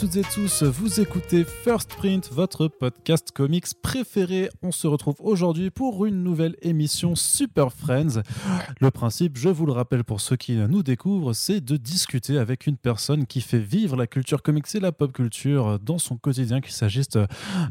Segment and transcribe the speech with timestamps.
[0.00, 4.48] toutes et tous, vous écoutez First Print, votre podcast comics préféré.
[4.62, 8.22] On se retrouve aujourd'hui pour une nouvelle émission Super Friends.
[8.80, 12.68] Le principe, je vous le rappelle pour ceux qui nous découvrent, c'est de discuter avec
[12.68, 16.60] une personne qui fait vivre la culture comics et la pop culture dans son quotidien,
[16.60, 17.18] qu'il s'agisse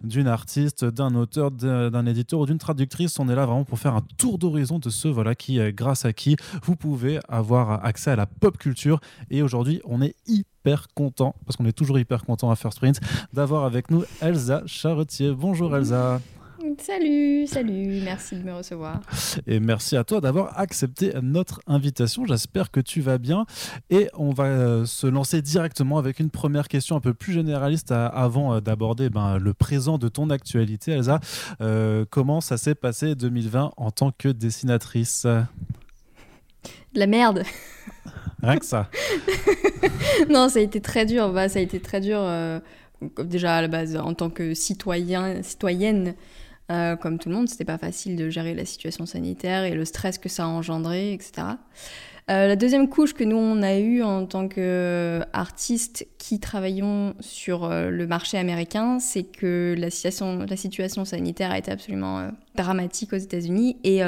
[0.04, 3.20] d'une artiste, d'un auteur, d'un éditeur ou d'une traductrice.
[3.20, 6.12] On est là vraiment pour faire un tour d'horizon de ceux voilà, qui, grâce à
[6.12, 9.00] qui vous pouvez avoir accès à la pop culture.
[9.30, 10.57] Et aujourd'hui, on est hyper
[10.94, 13.00] content, parce qu'on est toujours hyper content à First Print,
[13.34, 15.32] d'avoir avec nous Elsa Charretier.
[15.32, 16.20] Bonjour Elsa.
[16.80, 19.00] Salut, salut, merci de me recevoir.
[19.46, 22.26] Et merci à toi d'avoir accepté notre invitation.
[22.26, 23.46] J'espère que tu vas bien.
[23.90, 27.92] Et on va euh, se lancer directement avec une première question un peu plus généraliste
[27.92, 30.92] avant euh, d'aborder ben, le présent de ton actualité.
[30.92, 31.20] Elsa,
[31.62, 35.26] euh, comment ça s'est passé 2020 en tant que dessinatrice?
[35.26, 37.44] De la merde.
[38.42, 38.90] Rien que ça.
[40.30, 41.32] non, ça a été très dur.
[41.32, 42.60] Bah, ça a été très dur, euh,
[43.24, 46.16] déjà à la base, en tant que citoyen, citoyenne,
[46.72, 49.86] euh, comme tout le monde, c'était pas facile de gérer la situation sanitaire et le
[49.86, 51.48] stress que ça a engendré, etc.
[52.30, 57.70] Euh, la deuxième couche que nous on a eue en tant qu'artistes qui travaillons sur
[57.70, 63.18] le marché américain, c'est que la situation, la situation sanitaire a été absolument dramatique aux
[63.18, 64.02] États-Unis et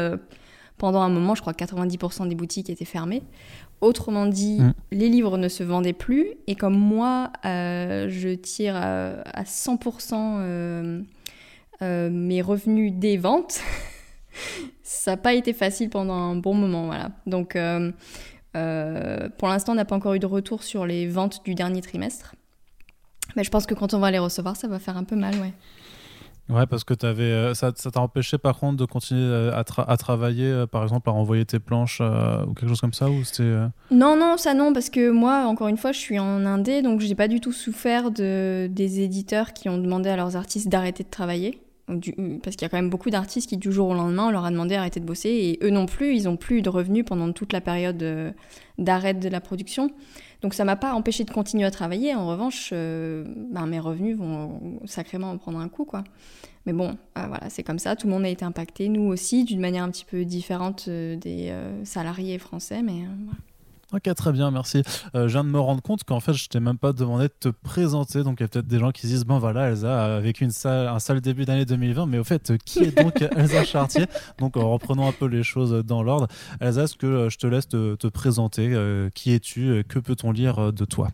[0.79, 3.21] pendant un moment, je crois que 90% des boutiques étaient fermées.
[3.81, 4.73] Autrement dit, mm.
[4.91, 6.31] les livres ne se vendaient plus.
[6.47, 11.01] Et comme moi, euh, je tire à, 100% euh,
[11.81, 13.61] euh, mes revenus des ventes,
[14.83, 16.87] ça n'a pas été facile pendant un bon moment.
[16.87, 17.11] Voilà.
[17.25, 17.57] Donc,
[18.53, 22.35] pour l'instant, on n'a pas encore eu de retour sur les ventes du dernier trimestre.
[23.35, 25.35] Mais je pense que quand on va les recevoir, ça va faire un peu mal,
[25.35, 25.53] ouais.
[26.49, 30.45] Ouais, parce que avais, euh, ça t'a empêché par contre de continuer euh, à, travailler,
[30.45, 33.21] euh, par exemple, à renvoyer tes planches ou quelque chose comme ça ou
[33.91, 37.01] Non, non, ça non, parce que moi, encore une fois, je suis en indé, donc
[37.01, 41.03] j'ai pas du tout souffert de, des éditeurs qui ont demandé à leurs artistes d'arrêter
[41.03, 41.61] de travailler.
[41.87, 44.31] Du, parce qu'il y a quand même beaucoup d'artistes qui, du jour au lendemain, on
[44.31, 47.03] leur a demandé d'arrêter de bosser et eux non plus, ils ont plus de revenus
[47.03, 48.03] pendant toute la période
[48.77, 49.91] d'arrêt de la production.
[50.41, 52.15] Donc ça m'a pas empêché de continuer à travailler.
[52.15, 56.03] En revanche, ben, mes revenus vont sacrément en prendre un coup, quoi.
[56.65, 57.95] Mais bon, euh, voilà, c'est comme ça.
[57.95, 61.15] Tout le monde a été impacté, nous aussi, d'une manière un petit peu différente euh,
[61.15, 63.05] des euh, salariés français, mais
[63.91, 64.83] Ok, très bien, merci.
[65.15, 67.49] je viens de me rendre compte qu'en fait, je t'ai même pas demandé de te
[67.49, 68.23] présenter.
[68.23, 70.43] Donc, il y a peut-être des gens qui se disent Bon, voilà, Elsa a vécu
[70.43, 72.05] une un sale début d'année 2020.
[72.05, 74.05] Mais au fait, qui est donc Elsa Chartier?
[74.37, 76.27] Donc, en reprenant un peu les choses dans l'ordre,
[76.59, 78.77] Elsa, est-ce que je te laisse te, te présenter
[79.15, 81.09] Qui es-tu Que peut-on lire de toi?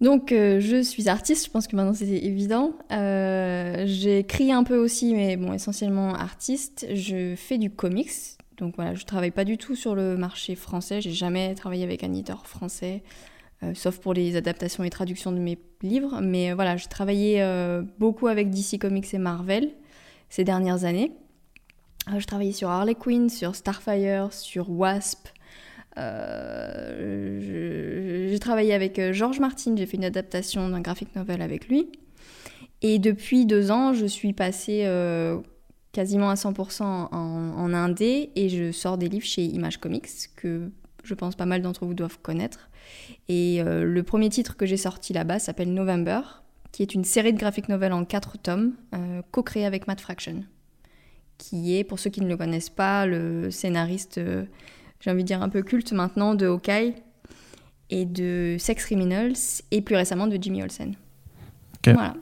[0.00, 2.72] Donc euh, je suis artiste, je pense que maintenant c'est évident.
[2.90, 6.86] Euh, J'écris un peu aussi, mais bon, essentiellement artiste.
[6.94, 8.10] Je fais du comics,
[8.60, 11.00] donc voilà, je travaille pas du tout sur le marché français.
[11.00, 13.02] J'ai jamais travaillé avec un éditeur français,
[13.62, 16.20] euh, sauf pour les adaptations et traductions de mes livres.
[16.22, 17.44] Mais voilà, j'ai travaillé
[17.98, 19.70] beaucoup avec DC Comics et Marvel
[20.28, 21.10] ces dernières années.
[22.16, 25.28] je travaillais sur Harley Quinn, sur Starfire, sur Wasp.
[25.98, 27.40] Euh,
[28.30, 31.88] j'ai travaillé avec euh, George Martin, j'ai fait une adaptation d'un graphic novel avec lui.
[32.82, 35.38] Et depuis deux ans, je suis passée euh,
[35.92, 40.70] quasiment à 100% en, en, indé et je sors des livres chez Image Comics que
[41.02, 42.68] je pense pas mal d'entre vous doivent connaître.
[43.28, 46.20] Et le premier titre que j'ai sorti là-bas s'appelle November,
[46.72, 48.74] qui est une série de graphic novels en quatre tomes,
[49.30, 50.44] co-créée avec Matt Fraction,
[51.38, 54.20] qui est, pour ceux qui ne le connaissent pas, le scénariste
[55.00, 56.94] j'ai envie de dire un peu culte maintenant, de Hawkeye
[57.88, 59.32] et de Sex Criminals
[59.70, 60.94] et plus récemment de Jimmy Olsen.
[61.84, 62.14] Voilà.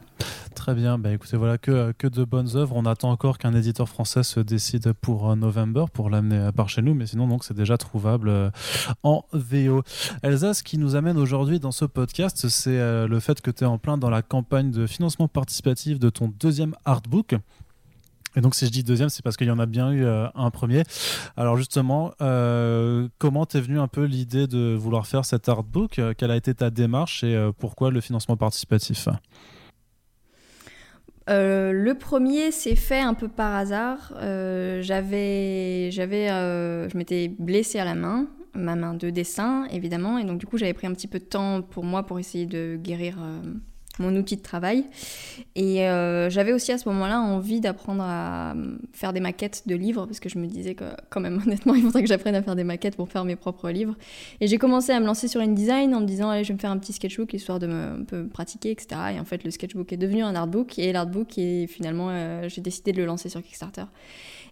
[0.55, 2.75] Très bien, bah écoutez, voilà que, que de bonnes œuvres.
[2.77, 6.83] On attend encore qu'un éditeur français se décide pour euh, November, pour l'amener par chez
[6.83, 8.51] nous, mais sinon, donc, c'est déjà trouvable euh,
[9.03, 9.83] en VO.
[10.23, 13.65] Elsa, ce qui nous amène aujourd'hui dans ce podcast, c'est euh, le fait que tu
[13.65, 17.37] es en plein dans la campagne de financement participatif de ton deuxième artbook.
[18.37, 20.29] Et donc, si je dis deuxième, c'est parce qu'il y en a bien eu euh,
[20.35, 20.85] un premier.
[21.37, 25.99] Alors, justement, euh, comment t'es venu un peu l'idée de vouloir faire cet artbook?
[25.99, 29.09] Euh, Quelle a été ta démarche et pourquoi le financement participatif?
[31.29, 34.15] Le premier s'est fait un peu par hasard.
[34.21, 40.39] j'avais, j'avais, je m'étais blessée à la main, ma main de dessin évidemment, et donc
[40.39, 43.19] du coup j'avais pris un petit peu de temps pour moi pour essayer de guérir
[43.99, 44.85] mon outil de travail.
[45.55, 48.55] Et euh, j'avais aussi à ce moment-là envie d'apprendre à
[48.93, 51.83] faire des maquettes de livres, parce que je me disais que quand même honnêtement, il
[51.83, 53.97] faudrait que j'apprenne à faire des maquettes pour faire mes propres livres.
[54.41, 56.61] Et j'ai commencé à me lancer sur InDesign en me disant, allez, je vais me
[56.61, 58.89] faire un petit sketchbook histoire de me peu pratiquer, etc.
[59.15, 62.61] Et en fait, le sketchbook est devenu un artbook, et l'artbook, et finalement, euh, j'ai
[62.61, 63.85] décidé de le lancer sur Kickstarter.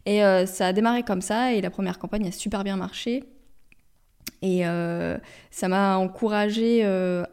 [0.04, 3.24] Et euh, ça a démarré comme ça, et la première campagne a super bien marché.
[4.42, 4.62] Et
[5.50, 6.84] ça m'a encouragé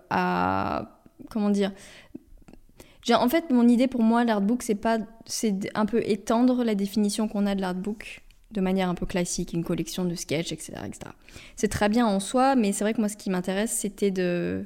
[0.10, 0.93] à
[1.34, 1.72] comment dire
[3.12, 7.28] en fait, mon idée pour moi, l'artbook, c'est pas, c'est un peu étendre la définition
[7.28, 8.22] qu'on a de l'artbook
[8.52, 10.74] de manière un peu classique, une collection de sketchs, etc.
[10.86, 11.12] etc.
[11.56, 14.66] C'est très bien en soi, mais c'est vrai que moi, ce qui m'intéresse, c'était de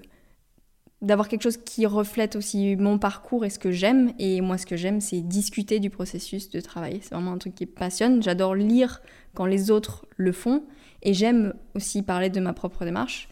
[1.03, 4.13] d'avoir quelque chose qui reflète aussi mon parcours et ce que j'aime.
[4.17, 7.01] Et moi, ce que j'aime, c'est discuter du processus de travail.
[7.03, 8.23] C'est vraiment un truc qui me passionne.
[8.23, 9.03] J'adore lire
[9.35, 10.63] quand les autres le font.
[11.03, 13.29] Et j'aime aussi parler de ma propre démarche.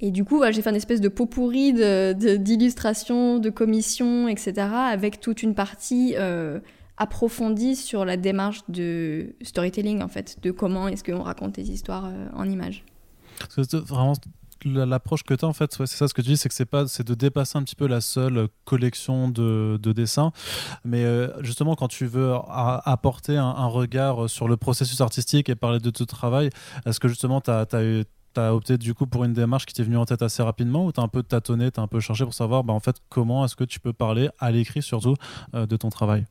[0.00, 5.20] Et du coup, j'ai fait une espèce de pot pourri d'illustrations, de, commissions, etc., avec
[5.20, 6.58] toute une partie euh,
[6.96, 12.06] approfondie sur la démarche de storytelling, en fait, de comment est-ce qu'on raconte des histoires
[12.06, 12.84] euh, en images.
[13.72, 14.14] Vraiment,
[14.64, 17.06] l'approche que tu as, en fait, c'est ça ce que tu dis, c'est que c'est
[17.06, 20.32] de dépasser un petit peu la seule collection de, de dessins,
[20.84, 25.54] mais euh, justement quand tu veux apporter un, un, regard sur le processus artistique et
[25.54, 26.50] parler de ton travail,
[26.86, 28.04] est-ce que justement tu as, as, eu
[28.34, 30.86] tu as opté du coup pour une démarche qui t'est venue en tête assez rapidement
[30.86, 32.80] ou tu as un peu tâtonné, tu as un peu cherché pour savoir bah, en
[32.80, 35.14] fait comment est-ce que tu peux parler à l'écrit surtout
[35.54, 36.24] euh, de ton travail?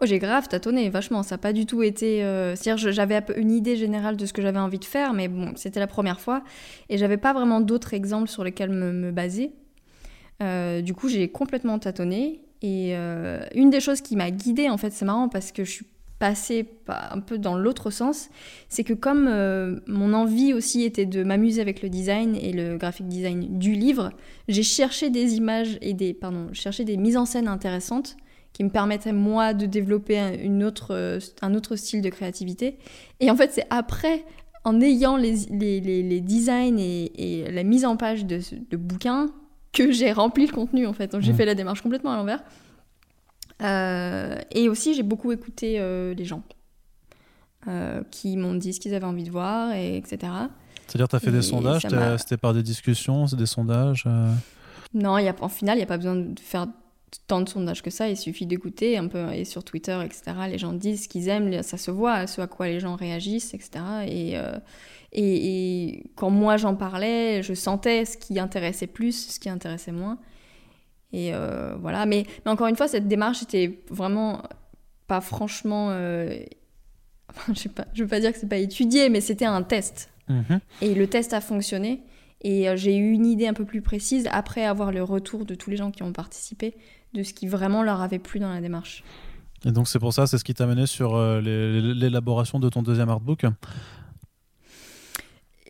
[0.00, 1.24] Oh, j'ai grave tâtonné, vachement.
[1.24, 2.22] Ça n'a pas du tout été.
[2.22, 5.54] Euh, c'est-à-dire, j'avais une idée générale de ce que j'avais envie de faire, mais bon,
[5.56, 6.44] c'était la première fois.
[6.88, 9.50] Et j'avais pas vraiment d'autres exemples sur lesquels me, baser.
[10.40, 12.42] Euh, du coup, j'ai complètement tâtonné.
[12.62, 15.86] Et une des choses qui m'a guidée, en fait, c'est marrant parce que je suis
[16.18, 18.28] passer un peu dans l'autre sens,
[18.68, 22.76] c'est que comme euh, mon envie aussi était de m'amuser avec le design et le
[22.76, 24.10] graphic design du livre,
[24.48, 28.16] j'ai cherché des images et des pardon, cherché des mises en scène intéressantes
[28.52, 32.78] qui me permettraient moi de développer un, une autre, euh, un autre style de créativité.
[33.20, 34.24] Et en fait, c'est après,
[34.64, 37.12] en ayant les, les, les, designs et,
[37.44, 38.40] et, la mise en page de,
[38.70, 39.26] de bouquins,
[39.72, 41.12] que j'ai rempli le contenu en fait.
[41.12, 41.36] Donc j'ai mmh.
[41.36, 42.42] fait la démarche complètement à l'envers.
[43.62, 46.42] Euh, et aussi, j'ai beaucoup écouté euh, les gens
[47.66, 50.32] euh, qui m'ont dit ce qu'ils avaient envie de voir, et etc.
[50.86, 51.82] C'est-à-dire, tu as fait des sondages
[52.18, 54.06] C'était par des discussions, c'est des sondages
[54.94, 56.66] Non, y a, en final, il n'y a pas besoin de faire
[57.26, 58.08] tant de sondages que ça.
[58.08, 60.32] Il suffit d'écouter un peu, et sur Twitter, etc.
[60.48, 63.54] Les gens disent ce qu'ils aiment, ça se voit, ce à quoi les gens réagissent,
[63.54, 63.70] etc.
[64.06, 64.34] Et,
[65.12, 69.92] et, et quand moi j'en parlais, je sentais ce qui intéressait plus, ce qui intéressait
[69.92, 70.18] moins.
[71.12, 72.06] Et euh, voilà.
[72.06, 74.42] Mais, mais, encore une fois, cette démarche était vraiment
[75.06, 75.88] pas franchement.
[75.90, 76.38] Euh,
[77.54, 80.10] je ne veux pas dire que c'est pas étudié, mais c'était un test.
[80.28, 80.60] Mhm.
[80.82, 82.02] Et le test a fonctionné.
[82.42, 85.54] Et euh, j'ai eu une idée un peu plus précise après avoir le retour de
[85.54, 86.74] tous les gens qui ont participé
[87.14, 89.02] de ce qui vraiment leur avait plu dans la démarche.
[89.64, 93.08] Et donc c'est pour ça, c'est ce qui t'a mené sur l'élaboration de ton deuxième
[93.08, 93.44] artbook?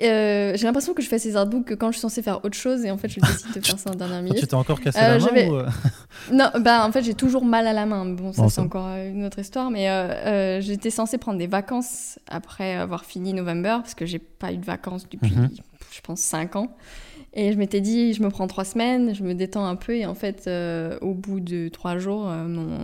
[0.06, 2.56] Euh, j'ai l'impression que je fais ces artbooks que quand je suis censée faire autre
[2.56, 4.38] chose et en fait je décide de faire ça en dernière minute.
[4.38, 5.56] tu t'es encore cassé la euh, main ou...
[5.56, 5.68] Euh?
[6.32, 8.04] Non, bah en fait j'ai toujours mal à la main.
[8.06, 13.04] Bon, ça c'est encore une autre histoire, mais j'étais censée prendre des vacances après avoir
[13.04, 15.50] fini November parce que j'ai pas eu de vacances depuis, mhm.
[15.90, 16.76] je pense, 5 ans.
[17.34, 20.06] Et je m'étais dit, je me prends 3 semaines, je me détends un peu et
[20.06, 20.48] en fait,
[21.00, 22.78] au bout de 3 jours, mon,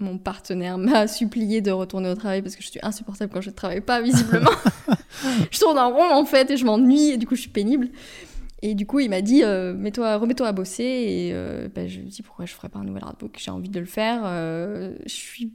[0.00, 3.50] mon partenaire m'a supplié de retourner au travail parce que je suis insupportable quand je
[3.50, 4.50] ne travaille pas, visiblement.
[5.50, 7.88] je tourne en rond en fait et je m'ennuie et du coup je suis pénible.
[8.62, 10.84] Et du coup, il m'a dit euh, mets-toi, remets-toi à bosser.
[10.84, 13.36] Et euh, bah, je lui ai dit pourquoi je ferais pas un nouvel artbook?
[13.38, 14.22] J'ai envie de le faire.
[14.24, 15.52] Euh, je suis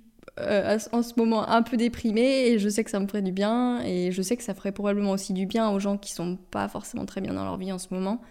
[0.92, 3.82] en ce moment un peu déprimée et je sais que ça me ferait du bien.
[3.84, 6.68] Et je sais que ça ferait probablement aussi du bien aux gens qui sont pas
[6.68, 8.22] forcément très bien dans leur vie en ce moment.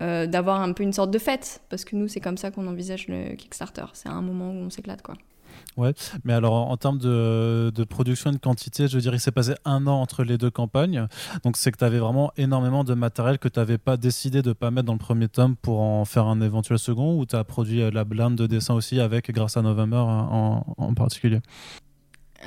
[0.00, 3.06] d'avoir un peu une sorte de fête parce que nous c'est comme ça qu'on envisage
[3.06, 5.14] le Kickstarter c'est un moment où on s'éclate quoi
[5.76, 9.32] Ouais, mais alors en, termes de, production et de quantité, je veux dire, il s'est
[9.32, 11.06] passé un an entre les deux campagnes.
[11.44, 14.50] Donc c'est que tu avais vraiment énormément de matériel que tu n'avais pas décidé de
[14.50, 17.36] ne pas mettre dans le premier tome pour en faire un éventuel second, ou tu
[17.36, 21.40] as produit euh, la blinde de dessin aussi avec, grâce à November en, en particulier?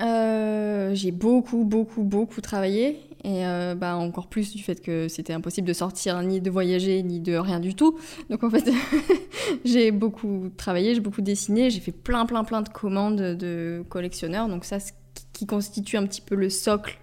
[0.01, 2.99] Euh, j'ai beaucoup, beaucoup, beaucoup travaillé.
[3.23, 7.01] Et euh, bah, encore plus du fait que c'était impossible de sortir, ni de voyager,
[7.01, 7.97] ni de rien du tout.
[8.29, 8.69] Donc en fait,
[9.65, 14.47] j'ai beaucoup travaillé, j'ai beaucoup dessiné, j'ai fait plein, plein, plein de commandes de collectionneurs.
[14.47, 14.91] Donc ça, ce
[15.33, 16.99] qui constitue un petit peu le socle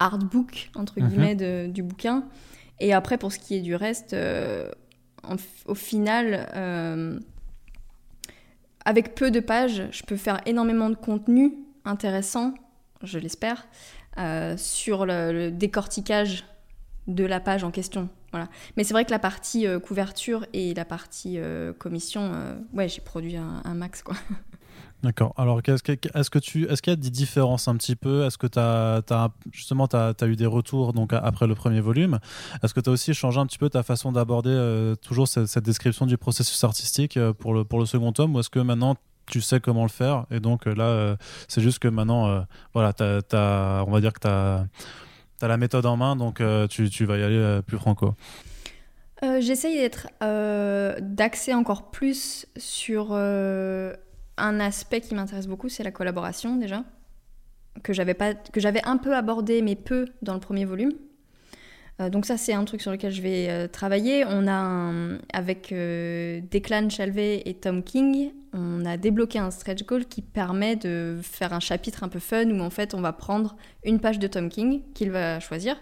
[0.00, 1.08] artbook, entre mhm.
[1.08, 2.24] guillemets, du bouquin.
[2.78, 4.70] Et après, pour ce qui est du reste, euh,
[5.64, 6.46] au final,
[8.84, 12.54] avec peu de pages, je peux faire énormément de contenu intéressant,
[13.02, 13.66] je l'espère,
[14.18, 16.44] euh, sur le, décortiquage
[17.06, 18.08] de la page en question.
[18.32, 18.48] Voilà.
[18.76, 22.32] Mais c'est vrai que la partie euh, couverture et la partie euh, commission,
[22.72, 24.16] ouais, j'ai produit un, max quoi.
[25.02, 25.34] D'accord.
[25.36, 28.24] Alors, est-ce que, qu'il y a des différences un petit peu?
[28.24, 32.20] Est-ce que tu as, justement, tu as, eu des retours donc après le premier volume?
[32.62, 35.64] Est-ce que tu as aussi changé un petit peu ta façon d'aborder toujours cette, cette,
[35.64, 38.34] description du processus artistique pour le, pour le second tome?
[38.34, 38.96] Ou est-ce que maintenant
[39.26, 40.26] tu sais comment le faire.
[40.30, 41.16] Et donc euh, là, euh,
[41.48, 42.40] c'est juste que maintenant, euh,
[42.72, 42.92] voilà,
[43.86, 44.66] on va dire que tu as,
[45.42, 48.14] la méthode en main, donc tu, tu, vas y aller plus franco.
[49.40, 56.56] J'essaye d'être euh, d'axer encore plus sur un aspect qui m'intéresse beaucoup, c'est la collaboration
[56.56, 56.84] déjà,
[57.82, 60.92] que j'avais pas, que j'avais un peu abordé mais peu dans le premier volume.
[62.10, 64.24] donc ça c'est un truc sur lequel je vais travailler.
[64.26, 64.92] On a
[65.32, 71.18] avec Declan Chalvet et Tom King, on a débloqué un stretch goal qui permet de
[71.22, 74.26] faire un chapitre un peu fun où en fait on va prendre une page de
[74.26, 75.76] Tom King qu'il va choisir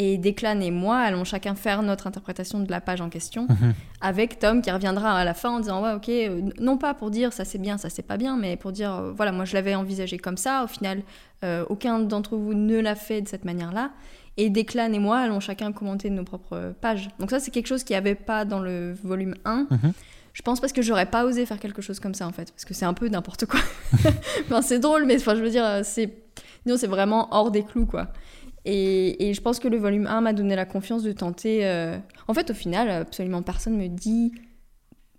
[0.00, 3.74] et Declan et moi allons chacun faire notre interprétation de la page en question, mhm.
[4.00, 7.10] avec Tom qui reviendra à la fin en disant ouais ok, euh, non pas pour
[7.10, 9.54] dire ça c'est bien, ça c'est pas bien, mais pour dire euh, voilà moi je
[9.54, 11.02] l'avais envisagé comme ça, au final
[11.44, 13.90] euh, aucun d'entre vous ne l'a fait de cette manière-là.
[14.36, 17.08] Et Declan et moi allons chacun commenter nos propres pages.
[17.18, 19.66] Donc ça c'est quelque chose qui n'y avait pas dans le volume 1.
[19.68, 19.92] Mhm.
[20.38, 22.64] Je pense parce que j'aurais pas osé faire quelque chose comme ça en fait, parce
[22.64, 23.58] que c'est un peu n'importe quoi.
[24.44, 26.22] enfin, c'est drôle, mais enfin, je veux dire, c'est
[26.64, 28.12] non, c'est vraiment hors des clous quoi.
[28.64, 31.66] Et, je pense que le volume 1 m'a donné la confiance de tenter.
[31.66, 34.32] Euh, en fait, au final, absolument personne me dit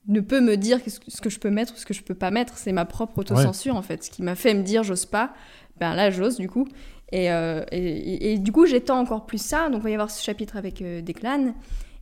[0.07, 2.31] ne peut me dire ce que je peux mettre ou ce que je peux pas
[2.31, 2.57] mettre.
[2.57, 4.05] C'est ma propre autocensure, en fait.
[4.05, 5.33] Ce qui m'a fait me dire j'ose pas,
[5.79, 6.67] ben là, j'ose, du coup.
[7.11, 9.69] Et, euh, et, du coup, j'étends encore plus ça.
[9.69, 11.53] Donc, il va y avoir ce chapitre avec euh, Declan.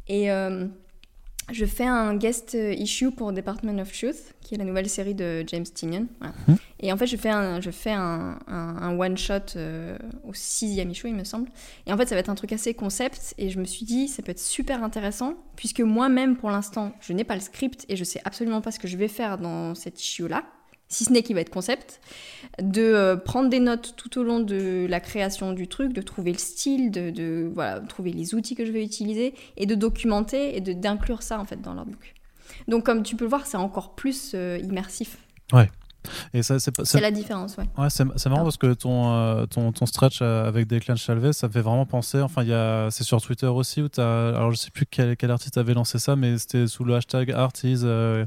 [0.09, 0.29] Et
[1.51, 5.43] je fais un guest issue pour Department of Truth, qui est la nouvelle série de
[5.47, 6.07] James Tynion.
[6.21, 6.57] Mhm.
[6.79, 11.07] Et en fait, je fais un, je fais un, un, one-shot euh, au sixième issue,
[11.07, 11.49] il me semble.
[11.85, 13.33] Et en fait, ça va être un truc assez concept.
[13.37, 17.13] Et je me suis dit, ça peut être super intéressant, puisque moi-même, pour l'instant, je
[17.13, 19.73] n'ai pas le script et je sais absolument pas ce que je vais faire dans
[19.75, 20.43] cette issue-là
[20.89, 21.99] si ce n'est qu'il va être concept,
[22.61, 26.31] de euh, prendre des notes tout au long de la création du truc, de trouver
[26.31, 30.61] le style, de, voilà, trouver les outils que je vais utiliser et de documenter et
[30.61, 31.75] d'inclure ça en fait dans.
[32.67, 35.17] Donc comme tu peux le voir, c'est encore plus euh, immersif.
[35.53, 35.69] Ouais.
[36.33, 37.65] Et ça, c'est, la différence, ouais.
[37.77, 38.43] ouais c'est, marrant ah.
[38.43, 42.21] parce que ton, euh, ton, ton, stretch euh, avec Declan Chalvet, ça fait vraiment penser.
[42.21, 44.01] Enfin, il y a, c'est sur Twitter aussi où tu.
[44.01, 47.31] Alors, je sais plus quel, quel, artiste avait lancé ça, mais c'était sous le hashtag
[47.31, 47.83] artist.
[47.83, 48.25] Euh,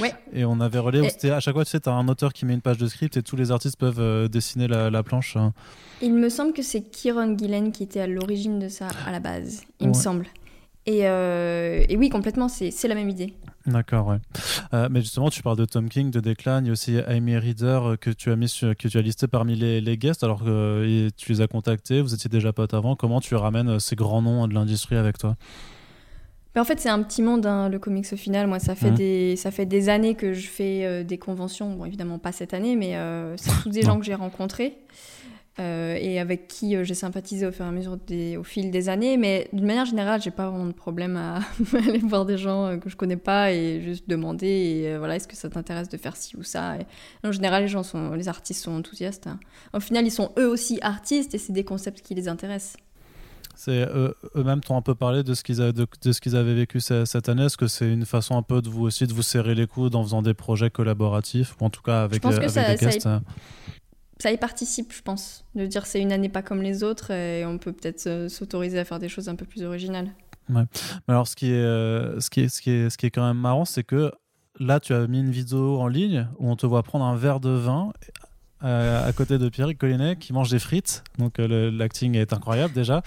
[0.00, 0.14] ouais.
[0.32, 1.08] Et on avait relayé.
[1.10, 2.86] C'était, à chaque fois, tu sais, tu as un auteur qui met une page de
[2.86, 5.36] script et tous les artistes peuvent dessiner la, la planche.
[5.36, 5.52] Hein.
[6.02, 9.20] Il me semble que c'est Kieron Gillen qui était à l'origine de ça à la
[9.20, 10.26] base, il me semble.
[10.86, 13.34] Et, et oui, complètement, c'est, c'est la même idée.
[13.70, 14.16] D'accord, ouais.
[14.74, 17.36] Euh, mais justement, tu parles de Tom King, de Declan, il y a aussi Amy
[17.36, 20.40] Reader euh, que tu as mis que tu as listé parmi les, les guests, alors
[20.40, 22.96] que euh, tu les as contactés, vous étiez déjà potes avant.
[22.96, 25.36] Comment tu ramènes ces grands noms de l'industrie avec toi?
[26.56, 28.48] En fait, c'est un petit monde, hein, le comics au final.
[28.48, 28.94] Moi, ça fait, mmh.
[28.96, 31.76] des, ça fait des années que je fais des conventions.
[31.76, 32.98] Bon, évidemment, pas cette année, mais
[33.36, 34.76] c'est tous des gens que j'ai rencontrés.
[35.58, 38.70] Euh, et avec qui euh, j'ai sympathisé au fur et à mesure des, au fil
[38.70, 39.16] des années.
[39.16, 41.40] Mais d'une manière générale, j'ai pas vraiment de problème à
[41.88, 45.26] aller voir des gens euh, que je connais pas et juste demander et, voilà, est-ce
[45.26, 46.78] que ça t'intéresse de faire ci ou ça.
[47.24, 49.26] en général, les gens sont, les artistes sont enthousiastes.
[49.26, 49.40] Hein.
[49.74, 52.76] Au final, ils sont eux aussi artistes et c'est des concepts qui les intéressent.
[53.56, 53.86] C'est
[54.36, 57.28] eux-mêmes t'ont un peu parlé de ce qu'ils avaient, de, ce qu'ils avaient vécu cette
[57.28, 57.44] année.
[57.44, 59.94] Est-ce que c'est une façon un peu de vous aussi de vous serrer les coudes
[59.96, 63.08] en faisant des projets collaboratifs ou en tout cas avec, avec des guests
[64.22, 65.44] ça y participe, je pense.
[65.54, 68.84] De dire c'est une année pas comme les autres et on peut peut-être s'autoriser à
[68.84, 70.10] faire des choses un peu plus originales.
[70.54, 70.64] Ouais.
[71.06, 73.10] Mais alors, ce qui est, euh, ce qui est, ce qui est, ce qui est
[73.10, 74.10] quand même marrant, c'est que
[74.58, 77.40] là, tu as mis une vidéo en ligne où on te voit prendre un verre
[77.40, 77.92] de vin
[78.62, 81.02] euh, à côté de Pierre Collinet qui mange des frites.
[81.18, 83.02] Donc euh, l'acting est incroyable déjà.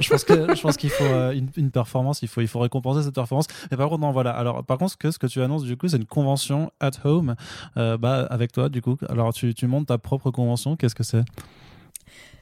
[0.00, 3.02] Je, pense que je pense qu'il faut euh, une, performance, il faut il faut récompenser
[3.02, 3.46] cette performance.
[3.70, 4.30] Mais par contre non voilà.
[4.30, 6.92] Alors par contre ce que ce que tu annonces du coup c'est une convention at
[7.04, 7.34] home
[7.74, 8.96] bah avec toi du coup.
[9.08, 10.76] Alors tu, tu montes ta propre convention.
[10.76, 11.22] Qu'est-ce que c'est?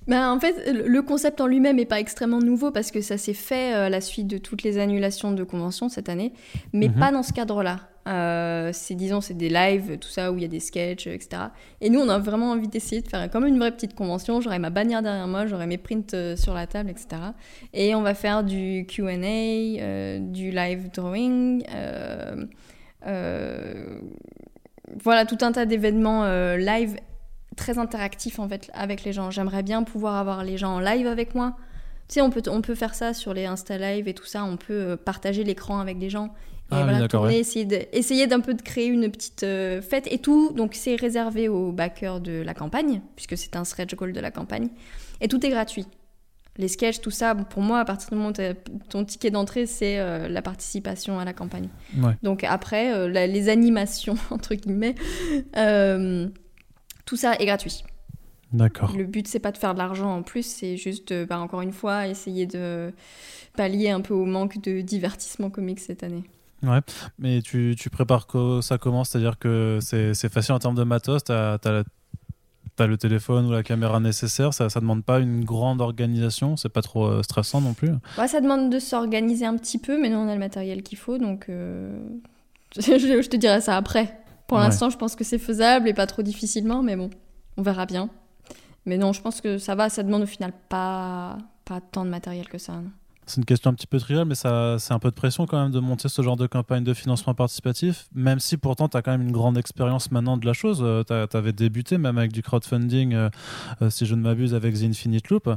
[0.07, 3.35] Ben, en fait, le concept en lui-même n'est pas extrêmement nouveau parce que ça s'est
[3.35, 6.33] fait à la suite de toutes les annulations de conventions cette année,
[6.73, 6.99] mais mhm.
[6.99, 7.81] pas dans ce cadre-là.
[8.11, 11.43] Euh, c'est c'est des lives tout ça où il y a des sketchs etc
[11.81, 14.41] et nous on a vraiment envie d'essayer de faire comme une vraie petite convention.
[14.41, 17.07] J'aurai ma bannière derrière moi j'aurai mes prints euh, sur la table etc
[17.73, 21.65] et on va faire du Q&A euh, du live drawing
[25.03, 26.25] voilà tout un tas d'événements
[26.57, 26.97] live
[27.57, 29.31] très interactifs en fait avec les gens.
[29.31, 31.57] J'aimerais bien pouvoir avoir les gens en live avec moi.
[32.09, 34.45] Tu sais, on peut, on peut faire ça sur les Insta Live et tout ça,
[34.45, 36.35] on peut partager l'écran avec des gens
[36.71, 40.53] ah voilà, essayer, d'un peu de créer une petite euh, fête et tout.
[40.53, 44.31] Donc c'est réservé aux backers de la campagne, puisque c'est un stretch goal de la
[44.31, 44.69] campagne.
[45.21, 45.87] Et tout est gratuit.
[46.57, 49.99] Les sketchs, tout ça, pour moi, à partir du moment où ton ticket d'entrée, c'est
[49.99, 51.69] euh, la participation à la campagne.
[52.23, 54.95] Donc après, euh, les animations, entre guillemets,
[57.05, 57.83] tout ça est gratuit.
[58.53, 58.93] D'accord.
[58.97, 61.73] Le but, c'est pas de faire de l'argent en plus, c'est juste, bah, encore une
[61.73, 62.93] fois, essayer de
[63.57, 66.25] pallier un peu au manque de divertissement comique cette année.
[66.63, 66.81] Ouais,
[67.19, 71.25] mais tu, tu prépares que ça commence, c'est-à-dire que c'est facile en termes de matos,
[71.25, 71.59] tu as,
[72.79, 74.55] as le téléphone ou la caméra nécessaire?
[74.55, 76.57] Ça, ça demande pas une grande organisation?
[76.57, 77.91] C'est pas trop euh, stressant non plus?
[78.19, 80.99] Ouais, ça demande de s'organiser un petit peu, mais nous on a le matériel qu'il
[80.99, 81.99] faut, donc euh,
[82.77, 84.19] je, te dirai ça après.
[84.47, 87.11] Pour l'instant, je pense que c'est faisable et pas trop difficilement, mais bon,
[87.57, 88.11] on verra bien.
[88.85, 89.89] Mais non, je pense que ça va.
[89.89, 92.83] Ça demande au final pas pas tant de matériel que ça.
[93.31, 95.63] C'est une question un petit peu triviale, mais ça, c'est un peu de pression quand
[95.63, 99.03] même de monter ce genre de campagne de financement participatif, même si pourtant tu as
[99.03, 100.81] quand même une grande expérience maintenant de la chose.
[100.83, 103.29] Euh, tu avais débuté même avec du crowdfunding, euh,
[103.83, 105.49] euh, si je ne m'abuse, avec The Infinite Loop.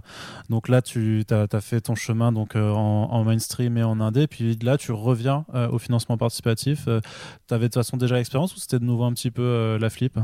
[0.51, 4.77] Donc là, tu as, fait ton chemin donc, en, mainstream et en indé, puis là,
[4.77, 6.85] tu reviens au financement participatif.
[6.85, 9.89] tu avais de toute façon déjà l'expérience ou c'était de nouveau un petit peu la
[9.89, 10.19] flip?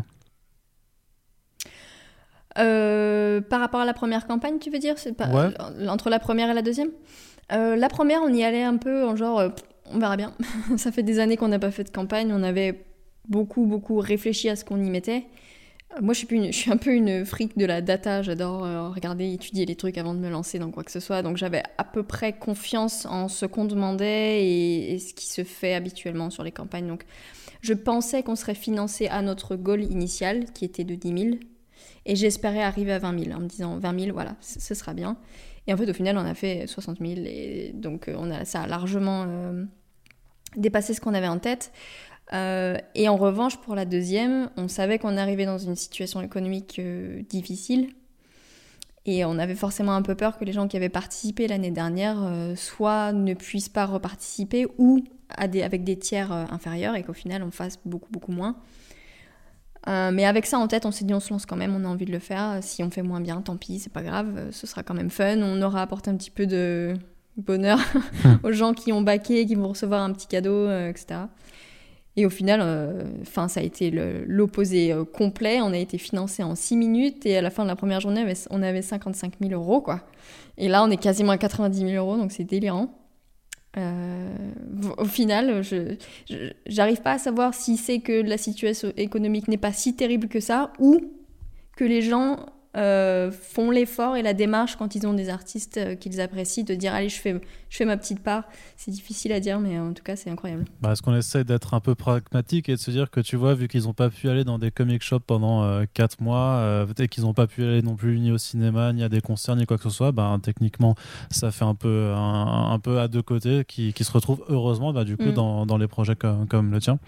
[2.54, 4.94] Par rapport à la première campagne, tu veux dire?
[5.88, 6.90] Entre la première et la deuxième?
[7.52, 9.50] Euh, la première, on y allait un peu en genre, euh,
[9.86, 10.34] on verra bien.
[10.78, 12.86] ça fait des années qu'on n'a pas fait de campagne, on avait
[13.28, 15.26] beaucoup, beaucoup réfléchi à ce qu'on y mettait.
[15.96, 18.62] Euh, moi, je suis, un peu une fric de la data, j'adore
[18.94, 21.22] regarder, étudier les trucs avant de me lancer dans quoi que ce soit.
[21.24, 25.74] Donc j'avais à peu près confiance en ce qu'on demandait et, ce qui se fait
[25.74, 26.88] habituellement sur les campagnes.
[26.88, 27.06] Donc
[27.62, 31.38] je pensais qu'on serait financé à notre goal initial, qui était de 10 000.
[32.06, 35.18] Et j'espérais arriver à 20 000 en me disant 20 000, voilà, ce sera bien.
[35.68, 37.12] Et en fait, au final, on a fait 60 000.
[37.26, 39.66] Et donc, euh, on a, ça a largement euh,
[40.56, 41.72] dépassé ce qu'on avait en tête.
[42.34, 46.80] Euh, et en revanche, pour la deuxième, on savait qu'on arrivait dans une situation économique
[47.30, 47.90] difficile.
[49.06, 52.18] Et on avait forcément un peu peur que les gens qui avaient participé l'année dernière
[52.56, 57.80] soit ne puissent pas reparticiper ou avec des tiers inférieurs et qu'au final on fasse
[57.86, 58.58] beaucoup beaucoup moins.
[59.88, 61.86] Euh, mais avec ça en tête, on s'est dit on se lance quand même, on
[61.86, 62.60] a envie de le faire.
[62.62, 65.10] Si on fait moins bien, tant pis, c'est pas grave, euh, ce sera quand même
[65.10, 65.38] fun.
[65.42, 66.94] On aura apporté un petit peu de
[67.38, 67.80] bonheur
[68.44, 71.22] aux gens qui ont baqué, qui vont recevoir un petit cadeau, euh, etc.
[72.16, 72.62] Et au final,
[73.22, 73.92] enfin, ça a été
[74.28, 75.62] l'opposé complet.
[75.62, 78.26] On a été financé en 6 minutes et à la fin de la première journée,
[78.50, 79.80] on avait 55 000 euros.
[79.80, 80.02] Quoi.
[80.58, 82.99] Et là, on est quasiment à 90 000 euros, donc c'est délirant.
[83.78, 84.34] Euh,
[84.98, 85.62] au final,
[86.66, 90.40] j'arrive pas à savoir si c'est que la situation économique n'est pas si terrible que
[90.40, 91.00] ça ou
[91.76, 95.96] que les gens euh, font l'effort et la démarche quand ils ont des artistes euh,
[95.96, 98.44] qu'ils apprécient de dire allez je fais, je fais ma petite part.
[98.78, 100.66] C'est difficile à dire mais en tout cas c'est incroyable.
[100.80, 103.56] Bah, Est-ce qu'on essaie d'être un peu pragmatique et de se dire que tu vois
[103.56, 107.24] vu qu'ils n'ont pas pu aller dans des comic shops pendant 4 mois et qu'ils
[107.24, 109.78] n'ont pas pu aller non plus ni au cinéma ni à des concerts ni quoi
[109.78, 110.94] que ce soit, bah, techniquement
[111.32, 115.06] ça fait un peu, un, peu à deux côtés qui, qui se retrouvent heureusement bah,
[115.06, 115.34] du coup mm.
[115.34, 117.00] dans, dans, les projets comme, comme le tien.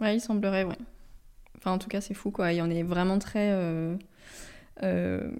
[0.00, 0.78] Ouais il semblerait ouais.
[1.56, 3.52] Enfin en tout cas c'est fou quoi, il y en est vraiment très...
[4.82, 5.30] Euh,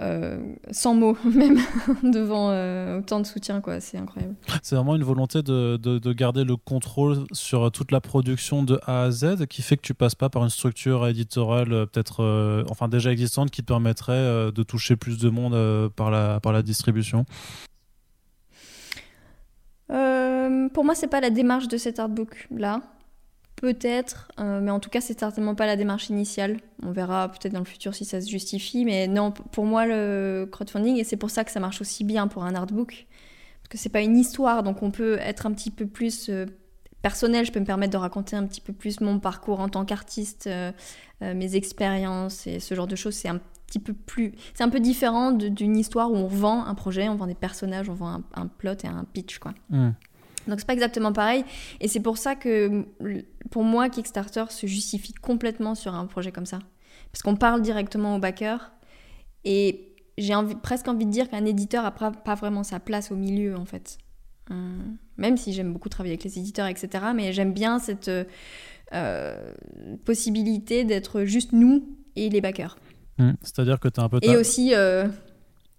[0.00, 0.38] euh,
[0.70, 1.58] sans mots même
[2.02, 3.80] devant euh, autant de soutien quoi.
[3.80, 4.34] C'est incroyable.
[4.62, 9.02] C'est vraiment une volonté de, de, garder le contrôle sur toute la production de A
[9.02, 13.12] à Z qui fait que tu passes pas par une structure éditoriale peut-être enfin déjà
[13.12, 17.26] existante qui te permettrait de toucher plus de monde par, la, par la distribution.
[19.88, 22.80] Pour moi c'est pas la démarche de cet artbook là
[23.60, 26.56] Peut-être, euh, mais en tout cas, c'est certainement pas la démarche initiale.
[26.82, 30.48] On verra peut-être dans le futur si ça se justifie, mais non, pour moi, le
[30.50, 33.06] crowdfunding, et c'est pour ça que ça marche aussi bien pour un artbook,
[33.60, 36.46] parce que c'est pas une histoire, donc on peut être un petit peu plus euh,
[37.02, 39.84] personnel, je peux me permettre de raconter un petit peu plus mon parcours en tant
[39.84, 40.72] qu'artiste, euh,
[41.20, 43.12] mes expériences et ce genre de choses.
[43.12, 46.74] C'est un petit peu plus, c'est un peu différent d'une histoire où on vend un
[46.74, 49.52] projet, on vend des personnages, on vend un, plot et un pitch, quoi.
[49.68, 49.90] Mmh.
[50.48, 51.44] Donc c'est pas exactement pareil.
[51.80, 52.84] Et c'est pour ça que
[53.50, 56.58] pour moi, Kickstarter se justifie complètement sur un projet comme ça.
[57.12, 58.72] Parce qu'on parle directement au backer.
[59.44, 63.56] Et j'ai presque envie de dire qu'un éditeur n'a pas vraiment sa place au milieu
[63.56, 63.98] en fait.
[64.50, 67.04] Hum, même si j'aime beaucoup travailler avec les éditeurs, etc.
[67.14, 68.10] Mais j'aime bien cette
[68.92, 69.52] euh,
[70.04, 72.76] possibilité d'être juste nous et les backers.
[73.18, 74.18] Hum, c'est-à-dire que tu as un peu...
[74.22, 74.74] Et aussi...
[74.74, 75.06] Euh,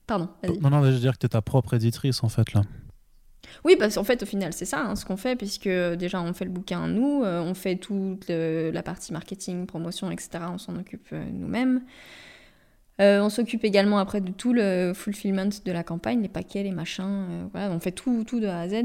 [0.08, 0.30] pardon.
[0.62, 2.64] Non, non, je veux dire que tu es ta propre éditrice en fait là.
[3.64, 6.34] Oui, parce qu'en fait, au final, c'est ça hein, ce qu'on fait, puisque déjà, on
[6.34, 10.30] fait le bouquin nous, euh, on fait toute la partie marketing, promotion, etc.
[10.52, 11.82] On s'en occupe euh, nous-mêmes.
[13.00, 16.72] Euh, on s'occupe également après de tout le fulfillment de la campagne, les paquets, les
[16.72, 17.48] machins.
[17.52, 18.84] voilà, on fait tout, tout de A à Z.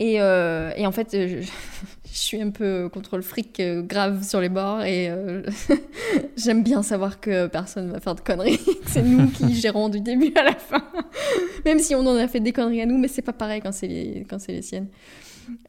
[0.00, 1.40] Et, et en fait, je,
[2.04, 5.10] je, suis un peu contre le fric grave sur les bords et
[6.36, 8.60] j'aime bien savoir que personne va faire de conneries.
[8.86, 10.84] c'est nous qui gérons du début à la fin.
[11.64, 13.72] Même si on en a fait des conneries à nous, mais c'est pas pareil quand
[13.72, 14.88] c'est les, quand les siennes.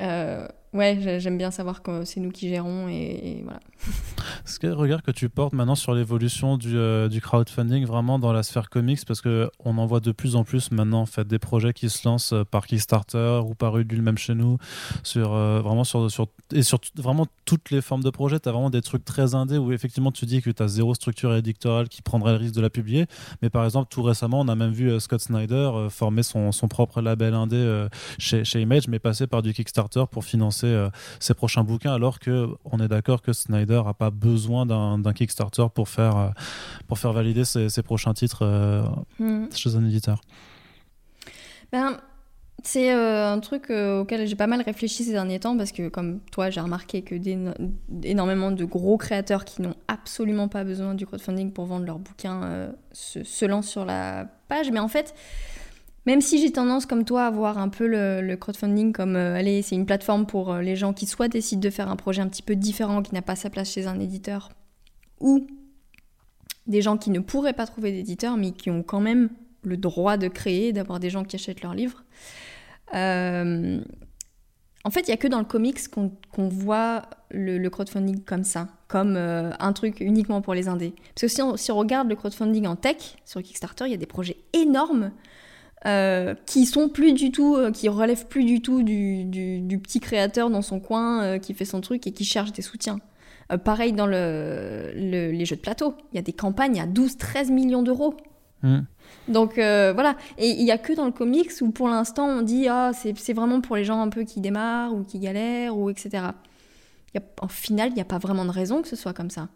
[0.01, 3.59] Euh, ouais, j'aime bien savoir que c'est nous qui gérons et, voilà.
[4.45, 8.33] Est-ce que regard que tu portes maintenant sur l'évolution du, euh, du, crowdfunding vraiment dans
[8.33, 9.05] la sphère comics?
[9.05, 11.89] Parce que on en voit de plus en plus maintenant en fait des projets qui
[11.89, 14.57] se lancent euh, par Kickstarter ou par Udul même chez nous
[15.03, 18.51] sur euh, vraiment sur, sur et sur vraiment toutes les formes de projets, tu as
[18.51, 21.87] vraiment des trucs très indés où effectivement tu dis que tu as zéro structure édictorale
[21.87, 23.05] qui prendrait le risque de la publier,
[23.41, 27.01] mais par exemple tout récemment, on a même vu Scott Snyder former son, son propre
[27.01, 31.63] label indé chez, chez Image mais passer par du Kickstarter pour financer euh, ses prochains
[31.63, 36.17] bouquins, alors que on est d'accord que Snyder n'a pas besoin d'un Kickstarter pour faire,
[36.17, 36.29] euh,
[36.87, 38.83] pour faire valider ses, prochains titres euh,
[39.19, 39.47] hmm.
[39.53, 40.21] chez un éditeur.
[41.71, 41.97] Ben,
[42.63, 46.49] c'est un truc auquel j'ai pas mal réfléchi ces derniers temps parce que, comme toi,
[46.49, 47.15] j'ai remarqué que
[48.03, 52.71] énormément de gros créateurs qui n'ont absolument pas besoin du crowdfunding pour vendre leurs bouquins
[52.91, 54.71] se, se, lancent sur la page.
[54.71, 55.13] Mais en fait,
[56.05, 59.61] même si j'ai tendance, comme toi, à voir un peu le, crowdfunding comme, euh, allez,
[59.61, 62.27] c'est une plateforme pour euh, les gens qui soit décident de faire un projet un
[62.27, 64.49] petit peu différent, qui n'a pas sa place chez un éditeur,
[65.19, 65.47] ou
[66.67, 69.29] des gens qui ne pourraient pas trouver d'éditeur, mais qui ont quand même
[69.63, 72.03] le droit de créer, d'avoir des gens qui achètent leurs livres.
[72.93, 73.81] Euh,
[74.83, 78.67] en fait, il n'y a que dans le comics qu'on voit le, crowdfunding comme ça,
[78.87, 80.93] comme un truc uniquement pour les indés.
[81.15, 83.95] Parce que si on, si on regarde le crowdfunding en tech, sur Kickstarter, il y
[83.95, 85.11] a des projets énormes
[85.85, 89.99] euh, qui sont plus du tout, euh, qui relèvent plus du tout du, du, petit
[89.99, 92.99] créateur dans son coin euh, qui fait son truc et qui cherche des soutiens.
[93.63, 97.83] pareil dans le, les jeux de plateau, il y a des campagnes à 12-13 millions
[97.83, 98.15] d'euros.
[98.63, 98.79] Hmm.
[99.27, 102.67] Donc voilà, et il n'y a que dans le comics où pour l'instant on dit
[102.67, 106.27] ah c'est vraiment pour les gens un peu qui démarrent ou qui galèrent ou etc.
[107.13, 109.29] Y a, en final, il n'y a pas vraiment de raison que ce soit comme
[109.29, 109.49] ça.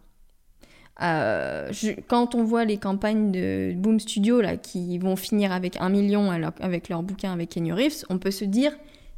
[1.02, 1.72] Euh,
[2.08, 6.30] quand on voit les campagnes de Boom Studio là, qui vont finir avec un million
[6.60, 8.72] avec leur bouquin avec Kenny Reeves, on peut se dire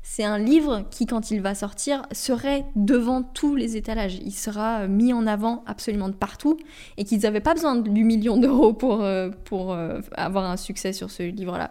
[0.04, 4.18] c'est un livre qui, quand il va sortir, serait devant tous les étalages.
[4.24, 6.56] Il sera mis en avant absolument de partout
[6.96, 10.92] et qu'ils n'avaient pas besoin du million d'euros pour, euh, pour euh, avoir un succès
[10.92, 11.70] sur ce livre-là.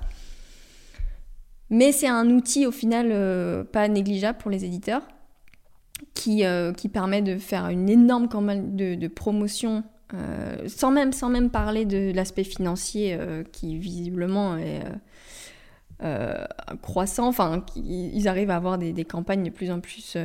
[1.70, 5.04] Mais c'est un outil au final pas négligeable pour les éditeurs
[6.13, 6.43] qui,
[6.78, 11.50] qui permet de faire une énorme campagne de, de promotion euh, sans, même, sans même
[11.50, 14.82] parler de l'aspect financier euh, qui visiblement est
[16.04, 16.45] euh,
[16.82, 20.17] croissant, enfin, ils arrivent à avoir des, campagnes de plus en plus,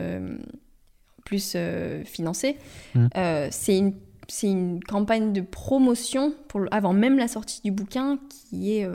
[1.25, 1.57] plus
[2.05, 2.57] financées.
[2.95, 3.07] Mmh.
[3.51, 3.95] c'est une
[4.43, 8.89] une campagne de promotion pour, avant même la sortie du bouquin qui est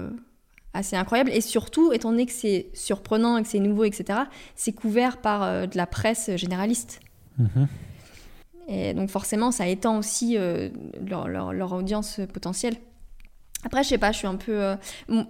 [0.73, 1.31] assez incroyable.
[1.31, 4.19] Et surtout, étant donné que c'est surprenant et que c'est nouveau, etc.,
[4.55, 6.99] c'est couvert par de la presse généraliste.
[7.37, 7.65] Mmh.
[8.67, 10.69] Et donc forcément, ça étend aussi euh,
[11.05, 12.75] leur, audience potentielle.
[13.63, 14.63] Après, je sais pas, je suis un peu.
[14.63, 14.75] Euh,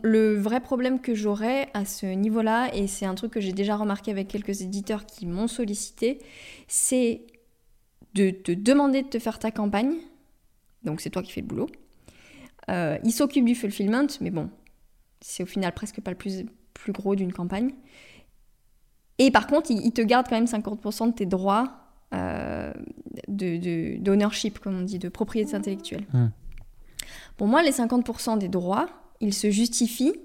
[0.04, 3.75] le vrai problème que j'aurais à ce niveau-là, et c'est un truc que j'ai déjà
[3.75, 6.19] remarqué avec quelques éditeurs qui m'ont sollicité,
[6.67, 7.21] c'est
[8.13, 9.95] de te demander de te faire ta campagne.
[10.84, 11.67] Donc c'est toi qui fais le boulot.
[12.69, 14.49] Euh, ils s'occupent du fulfillment, mais bon,
[15.21, 17.73] c'est au final presque pas le plus, plus gros d'une campagne.
[19.17, 21.81] Et par contre, ils, ils te gardent quand même 50% de tes droits
[22.13, 22.73] euh,
[23.27, 26.05] d'ownership, comme on dit, de propriété intellectuelle.
[26.12, 26.27] Hmm.
[27.38, 28.88] Pour moi, les 50% des droits,
[29.21, 30.15] ils se justifient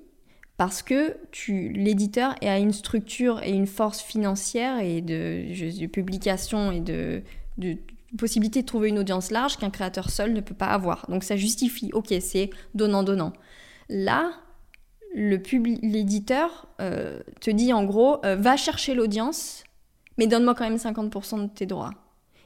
[0.56, 1.16] parce que
[1.48, 7.22] l'éditeur a une structure et une force financière et de, publication et de,
[7.58, 7.76] de,
[8.18, 11.06] possibilité de trouver une audience large qu'un créateur seul ne peut pas avoir.
[11.08, 13.32] Donc ça justifie, ok, c'est donnant-donnant.
[13.88, 14.32] Là,
[15.16, 19.64] l'éditeur euh, te dit en gros, euh, va chercher l'audience
[20.18, 21.90] mais donne-moi quand même 50% de tes droits.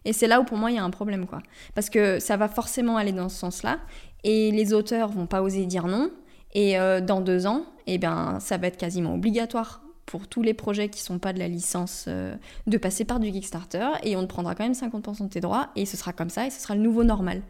[0.04, 1.40] Et c'est là où pour moi il y a un problème, quoi.
[1.74, 3.78] Parce que ça va forcément aller dans ce sens-là,
[4.24, 6.10] et les auteurs vont pas oser dire non,
[6.52, 10.54] et euh, dans deux ans, eh ben, ça va être quasiment obligatoire pour tous les
[10.54, 14.26] projets qui sont pas de la licence de passer par du Kickstarter, et on te
[14.26, 16.74] prendra quand même 50% de tes droits, et ce sera comme ça, et ce sera
[16.74, 17.42] le nouveau normal.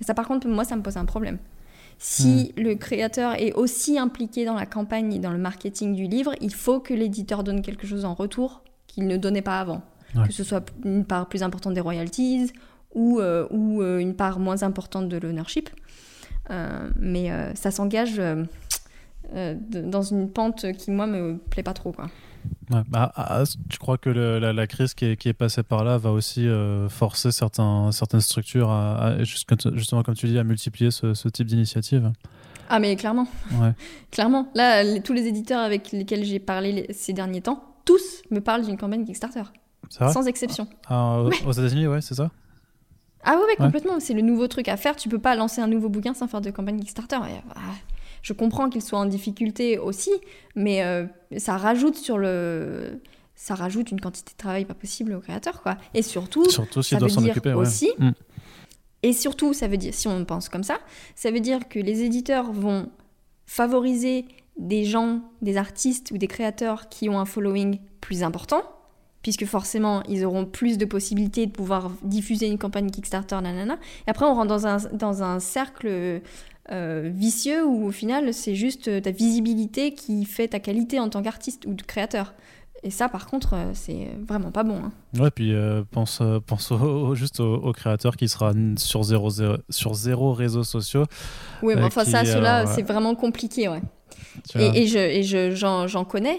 [0.00, 1.38] Et ça par contre, moi, ça me pose un problème.
[1.98, 2.60] Si hmm.
[2.62, 6.54] le créateur est aussi impliqué dans la campagne et dans le marketing du livre, il
[6.54, 9.82] faut que l'éditeur donne quelque chose en retour qu'il ne donnait pas avant.
[10.26, 12.50] Que ce soit une part plus importante des royalties
[12.94, 15.68] ou, euh, ou euh, une part moins importante de l'ownership.
[16.50, 18.20] Euh, mais ça s'engage
[19.34, 21.92] dans une pente qui, moi, me plaît pas trop.
[21.92, 22.08] Quoi.
[22.70, 25.84] Ouais, bah, ah, ah, tu crois que la, crise qui est, qui est, passée par
[25.84, 26.46] là va aussi
[26.90, 32.12] forcer certains, certaines structures à, justement, comme tu dis, à multiplier ce, ce type d'initiative?
[32.68, 33.26] Ah, mais clairement.
[33.52, 33.72] Ouais.
[34.10, 34.48] clairement.
[34.54, 38.76] Là, tous les éditeurs avec lesquels j'ai parlé ces derniers temps, tous me parlent d'une
[38.76, 39.44] campagne Kickstarter.
[39.90, 40.68] Sans exception.
[40.86, 42.30] Ah, aux États-Unis, ouais, c'est ça?
[43.24, 44.00] Ah ouais, complètement.
[44.00, 44.96] C'est le nouveau truc à faire.
[44.96, 47.16] Tu peux pas lancer un nouveau bouquin sans faire de campagne Kickstarter.
[47.16, 47.60] Ah,
[48.22, 50.10] je comprends qu'il soit en difficulté aussi,
[50.54, 51.04] mais euh,
[51.36, 53.00] ça rajoute sur le
[53.34, 55.76] ça rajoute une quantité de travail pas possible au créateur, quoi.
[55.94, 57.52] Et surtout, Surtout s'il ça veut dire occuper.
[57.52, 58.10] aussi, Mm.
[59.04, 60.78] et surtout, ça veut dire, si on pense comme ça,
[61.14, 62.88] ça veut dire que les éditeurs vont
[63.46, 64.24] favoriser
[64.56, 68.62] des gens, des artistes ou des créateurs qui ont un following plus important,
[69.22, 73.78] puisque forcément, ils auront plus de possibilités de pouvoir diffuser une campagne Kickstarter, nanana.
[74.06, 76.20] Et après, on rentre dans un, dans un cercle
[76.70, 81.22] euh, vicieux où, au final, c'est juste ta visibilité qui fait ta qualité en tant
[81.22, 82.34] qu'artiste ou de créateur.
[82.84, 84.76] Et ça, par contre, euh, c'est vraiment pas bon.
[84.76, 84.92] hein.
[85.18, 89.30] Ouais, puis euh, pense, euh, pense au- juste au, au créateur qui sera sur zéro,
[89.30, 91.04] zéro- sur zéro réseaux sociaux.
[91.62, 92.22] Oui, mais Euh, enfin, qui, ça,
[92.64, 92.70] ouais.
[92.72, 93.82] c'est vraiment compliqué, ouais.
[94.48, 94.60] tu.
[94.60, 96.38] Et, et je, et je, j'en, connais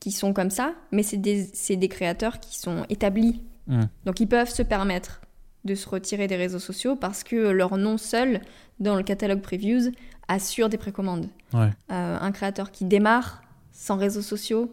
[0.00, 3.42] qui sont comme ça, mais c'est des, c'est des créateurs qui sont établis.
[3.66, 3.82] Mm.
[4.06, 5.20] Donc ils peuvent se permettre
[5.64, 8.40] de se retirer des réseaux sociaux parce que leur nom seul,
[8.80, 9.92] dans le catalogue Previews,
[10.28, 11.26] assure des précommandes.
[11.52, 11.70] Ouais.
[11.92, 14.70] Euh, un créateur qui démarre sans réseaux sociaux,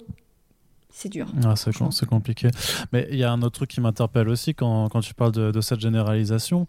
[0.93, 1.27] c'est dur.
[1.45, 2.49] Ah, c'est, com- c'est compliqué.
[2.91, 5.49] Mais il y a un autre truc qui m'interpelle aussi quand, quand tu parles de,
[5.51, 6.67] de cette généralisation.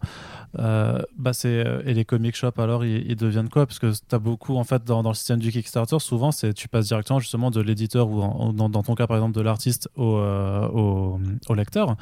[0.59, 3.65] Euh, bah euh, et les comic shops, alors, ils, ils deviennent quoi?
[3.65, 6.53] Parce que tu as beaucoup, en fait, dans, dans le système du Kickstarter, souvent, c'est,
[6.53, 9.41] tu passes directement justement de l'éditeur ou, en- dans, dans ton cas, par exemple, de
[9.41, 11.19] l'artiste au, euh, au,
[11.49, 11.97] au lecteur.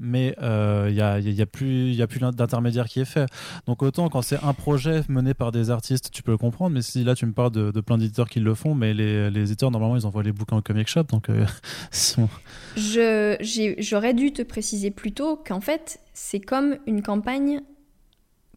[0.00, 3.04] Mais euh, il n'y a, y a plus, il y a plus d'intermédiaire qui est
[3.04, 3.26] fait.
[3.66, 6.74] Donc autant quand c'est un projet mené par des artistes, tu peux le comprendre.
[6.74, 9.30] Mais si là tu me parles de, de plein d'éditeurs qui le font, mais les,
[9.30, 11.44] les éditeurs normalement ils envoient les bouquins au comic shop, donc euh,
[12.76, 17.60] j'ai- j'aurais dû te préciser plus tôt qu'en fait, c'est comme une campagne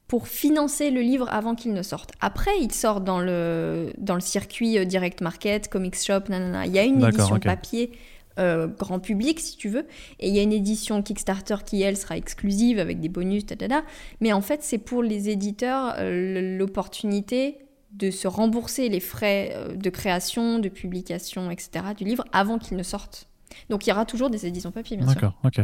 [0.07, 2.11] pour financer le livre avant qu'il ne sorte.
[2.21, 6.67] Après, il sort dans le, dans le circuit euh, direct market, comics shop, nanana.
[6.67, 7.43] Il y a une édition ok.
[7.43, 7.91] papier
[8.39, 9.85] euh, grand public, si tu veux,
[10.19, 13.83] et il y a une édition Kickstarter qui, elle, sera exclusive avec des bonus, tadada.
[14.21, 17.59] Mais en fait, c'est pour les éditeurs euh, l'opportunité
[17.91, 21.85] de se rembourser les frais euh, de création, de publication, etc.
[21.95, 23.27] du livre avant qu'il ne sorte.
[23.69, 25.15] Donc il y aura toujours des éditions papier, bien sûr.
[25.15, 25.61] D'accord, ok.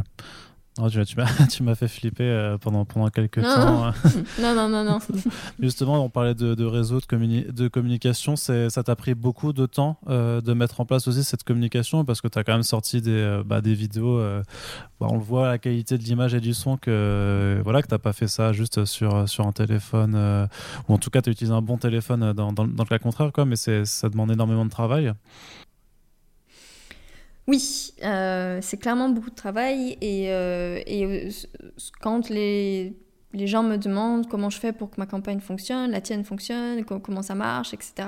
[0.81, 1.03] Oh, tu,
[1.51, 3.53] tu m'as, fait flipper euh, pendant, pendant quelques Non.
[3.55, 3.85] temps.
[3.87, 3.93] hein.
[4.41, 4.99] Non, non, non, non.
[5.59, 8.35] Justement, on parlait de, de réseau, de, communi- de communication.
[8.37, 12.05] C'est, ça t'a pris beaucoup de temps euh, de mettre en place aussi cette communication?
[12.05, 14.19] Parce que tu as quand même sorti des, euh, bah, des vidéos.
[14.19, 14.41] euh,
[15.01, 17.87] bah, on le voit à la qualité de l'image et du son que voilà que
[17.87, 20.47] tu pas fait ça juste sur, sur un téléphone
[20.87, 22.99] ou en tout cas tu as utilisé un bon téléphone dans, dans, dans le cas
[22.99, 25.13] contraire, quoi, mais c'est, ça demande énormément de travail.
[27.49, 31.29] Oui, euh, c'est clairement beaucoup de travail et, euh, et euh,
[31.99, 32.95] quand les,
[33.33, 36.85] les gens me demandent comment je fais pour que ma campagne fonctionne, la tienne fonctionne,
[36.85, 38.07] co- comment ça marche, etc.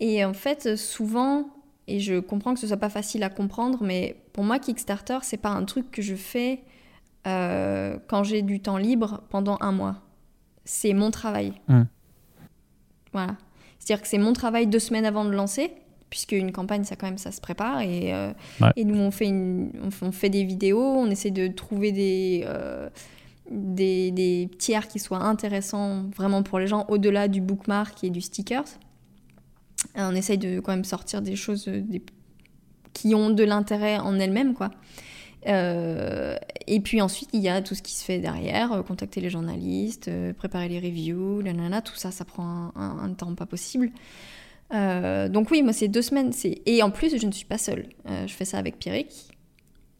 [0.00, 1.48] Et en fait, souvent,
[1.86, 5.36] et je comprends que ce soit pas facile à comprendre, mais pour moi, Kickstarter, c'est
[5.36, 6.64] pas un truc que je fais
[7.28, 9.96] euh, quand j'ai du temps libre pendant un mois.
[10.64, 11.52] C'est mon travail.
[11.68, 11.82] Mm.
[13.12, 13.36] Voilà.
[13.78, 15.70] C'est-à-dire que c'est mon travail deux semaines avant de lancer,
[16.10, 17.80] puisque une campagne, ça quand même, ça se prépare.
[17.80, 18.70] Et, euh, Ouais.
[18.76, 19.70] et nous, on fait, une-
[20.02, 22.90] on, fait des vidéos, on essaie de trouver des, euh,
[23.50, 28.20] des, des tiers qui soient intéressants vraiment pour les gens, au-delà du bookmark et du
[28.20, 28.64] stickers.
[29.96, 32.02] Et on essaye de quand même sortir des choses euh, des-
[32.92, 34.70] qui ont de l'intérêt en elles-mêmes, quoi.
[35.46, 39.30] Euh, et puis ensuite, il y a tout ce qui se fait derrière, contacter les
[39.30, 43.90] journalistes, préparer les reviews, nanana, tout ça, ça prend un, un- un temps pas possible.
[44.72, 46.32] Euh, donc oui, moi c'est deux semaines.
[46.66, 47.86] Et en plus, je ne suis pas seule.
[48.08, 49.28] Euh, je fais ça avec Pierrick,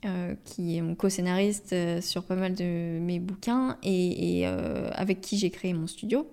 [0.04, 5.50] euh, qui est mon co-scénariste sur pas mal de mes bouquins et, avec qui j'ai
[5.50, 6.30] créé mon studio.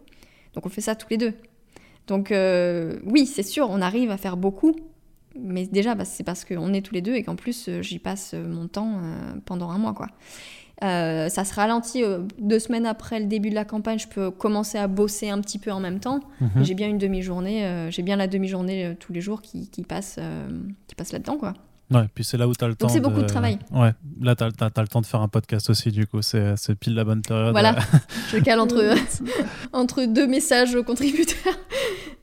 [0.54, 1.34] Donc on fait ça tous les deux.
[2.08, 4.76] Donc oui, c'est sûr, on arrive à faire beaucoup.
[5.40, 8.34] Mais déjà, bah, c'est parce qu'on est tous les deux et qu'en plus, j'y passe
[8.34, 9.02] mon temps
[9.46, 9.94] pendant un mois.
[9.94, 10.08] quoi.
[10.84, 13.98] Euh, ça se ralentit euh, deux semaines après le début de la campagne.
[13.98, 16.20] Je peux commencer à bosser un petit peu en même temps.
[16.40, 16.64] Mhm.
[16.64, 20.20] J'ai bien une demi-journée, euh, j'ai bien la demi-journée tous les jours qui, qui passe,
[20.88, 21.54] qui passe là-dedans, quoi.
[21.90, 22.88] Ouais, puis c'est là où tu as le temps.
[22.88, 23.60] Donc c'est beaucoup de travail.
[23.72, 24.48] Ouais, là tu as,
[24.82, 27.52] le temps de faire un podcast aussi, du coup, c'est, pile la bonne période.
[27.52, 27.76] Voilà,
[28.30, 28.94] je cale entre,
[29.74, 31.58] entre deux messages aux contributeurs.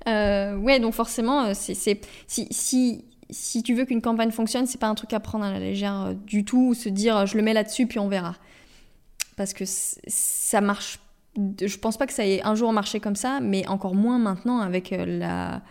[0.06, 4.78] Euh, ouais, donc forcément, c'est, c'est- si, si, si tu veux qu'une campagne fonctionne, c'est
[4.78, 7.26] pas un truc à prendre à la légère euh, du tout, ou se dire euh,
[7.26, 8.36] je le mets là-dessus puis on verra.
[9.36, 11.00] Parce que ça marche.
[11.36, 14.60] Je pense pas que ça ait un jour marché comme ça, mais encore moins maintenant
[14.60, 15.62] avec euh, la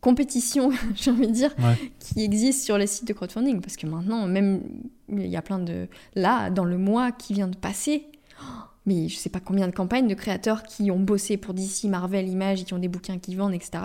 [0.00, 1.92] compétition, j'ai envie de dire, Ouais.
[1.98, 3.60] qui existe sur les sites de crowdfunding.
[3.60, 4.62] Parce que maintenant, même,
[5.10, 5.88] il y a plein de.
[6.14, 8.06] Là, dans le mois qui vient de passer,
[8.86, 12.26] mais je sais pas combien de campagnes de créateurs qui ont bossé pour DC, Marvel,
[12.28, 13.84] Image, et qui ont des bouquins qui vendent, etc.,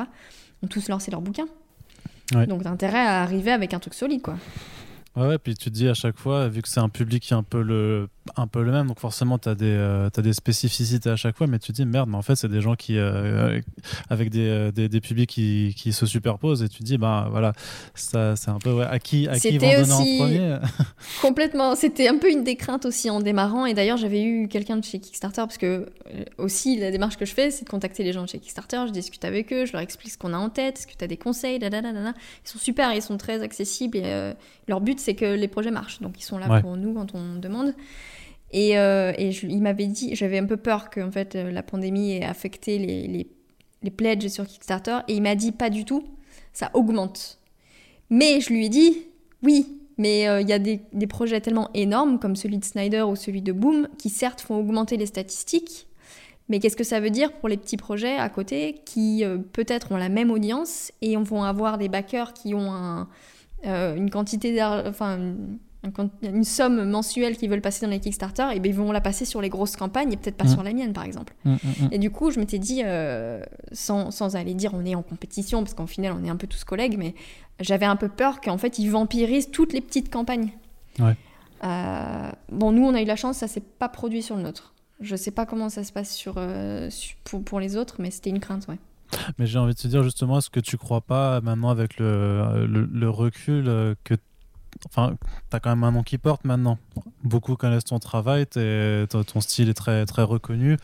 [0.64, 1.48] ont tous lancé leurs bouquins.
[2.34, 2.48] Ouais.
[2.48, 4.36] Donc, t'as intérêt à arriver avec un truc solide, quoi.
[5.16, 7.34] Ouais, ouais, puis tu te dis à chaque fois, vu que c'est un public qui
[7.34, 11.10] est un peu le, un peu le même, donc forcément tu as, euh, des spécificités
[11.10, 12.98] à chaque fois, mais tu te dis merde, mais en fait c'est des gens qui,
[12.98, 13.60] euh,
[14.10, 17.54] avec des, des, des, publics qui, qui, se superposent et tu te dis bah voilà,
[17.96, 20.58] ça c'est un peu ouais, à qui, à qui ils vont donner en premier
[21.22, 24.78] Complètement, c'était un peu une des craintes aussi en démarrant, et d'ailleurs j'avais eu quelqu'un
[24.78, 25.88] de chez Kickstarter, parce que
[26.38, 28.92] aussi la démarche que je fais c'est de contacter les gens de chez Kickstarter, je
[28.92, 31.08] discute avec eux, je leur explique ce qu'on a en tête, est-ce que tu as
[31.08, 34.34] des conseils, ils sont super, ils sont très accessibles et
[34.68, 37.36] leur but c'est que les projets marchent, donc ils sont là pour nous quand on
[37.40, 37.74] demande.
[38.52, 42.14] Et, euh, il m'avait dit, j'avais un peu peur que en fait, euh, la pandémie
[42.14, 43.28] ait affecté les, les,
[43.84, 45.00] les pledges sur Kickstarter.
[45.08, 46.04] Et il m'a dit, pas du tout,
[46.54, 47.40] ça augmente.
[48.10, 49.04] Mais je lui ai dit,
[49.44, 53.04] oui, mais euh, il y a des, des, projets tellement énormes comme celui de Snyder
[53.04, 55.88] ou celui de Boom qui certes font augmenter les statistiques.
[56.48, 59.98] Mais qu'est-ce que ça veut dire pour les petits projets à côté qui peut-être ont
[59.98, 63.08] la même audience et vont avoir des backers qui ont un,
[63.64, 65.60] une quantité enfin une
[66.44, 69.42] somme mensuelle qu'ils veulent passer dans les Kickstarter, et ben ils vont la passer sur
[69.42, 70.50] les grosses campagnes et peut-être pas mm.
[70.50, 71.34] sur la mienne, par exemple.
[71.46, 71.58] Mm, mm,
[71.92, 75.64] et du coup, je m'étais dit, euh, sans, sans, aller dire on est en compétition,
[75.64, 77.16] parce qu'en final, on est un peu tous collègues, mais
[77.60, 80.52] j'avais un peu peur qu'en fait, ils vampirisent toutes les petites campagnes.
[81.00, 81.16] Ouais.
[81.64, 84.74] Euh, bon, nous, on a eu la chance, ça s'est pas produit sur le nôtre.
[85.00, 86.90] Je sais pas comment ça se passe sur, euh,
[87.24, 88.78] pour, pour, les autres, mais c'était une crainte, ouais.
[89.38, 92.68] Mais j'ai envie de te dire justement, est-ce que tu crois pas maintenant avec le,
[92.68, 94.14] le, le recul que
[94.86, 95.16] enfin,
[95.50, 96.78] tu as quand même un nom qui porte maintenant.
[97.24, 100.78] Beaucoup connaissent ton travail, ton style est très, très reconnu.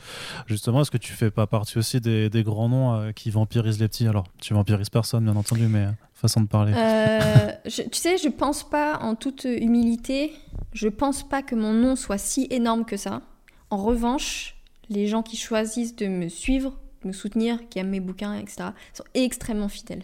[0.48, 3.88] Justement, est-ce que tu fais pas partie aussi des, grands noms euh, qui vampirisent les
[3.88, 4.08] petits?
[4.08, 6.74] Alors, tu vampirises personne, bien entendu, mais euh, façon de parler.
[6.76, 10.34] Euh, tu sais, je pense pas, en toute humilité,
[10.74, 13.22] je pense pas que mon nom soit si énorme que ça.
[13.70, 14.56] En revanche,
[14.90, 19.04] les gens qui choisissent de me suivre, me soutenir, qui aiment mes bouquins, etc., sont
[19.14, 20.04] extrêmement fidèles.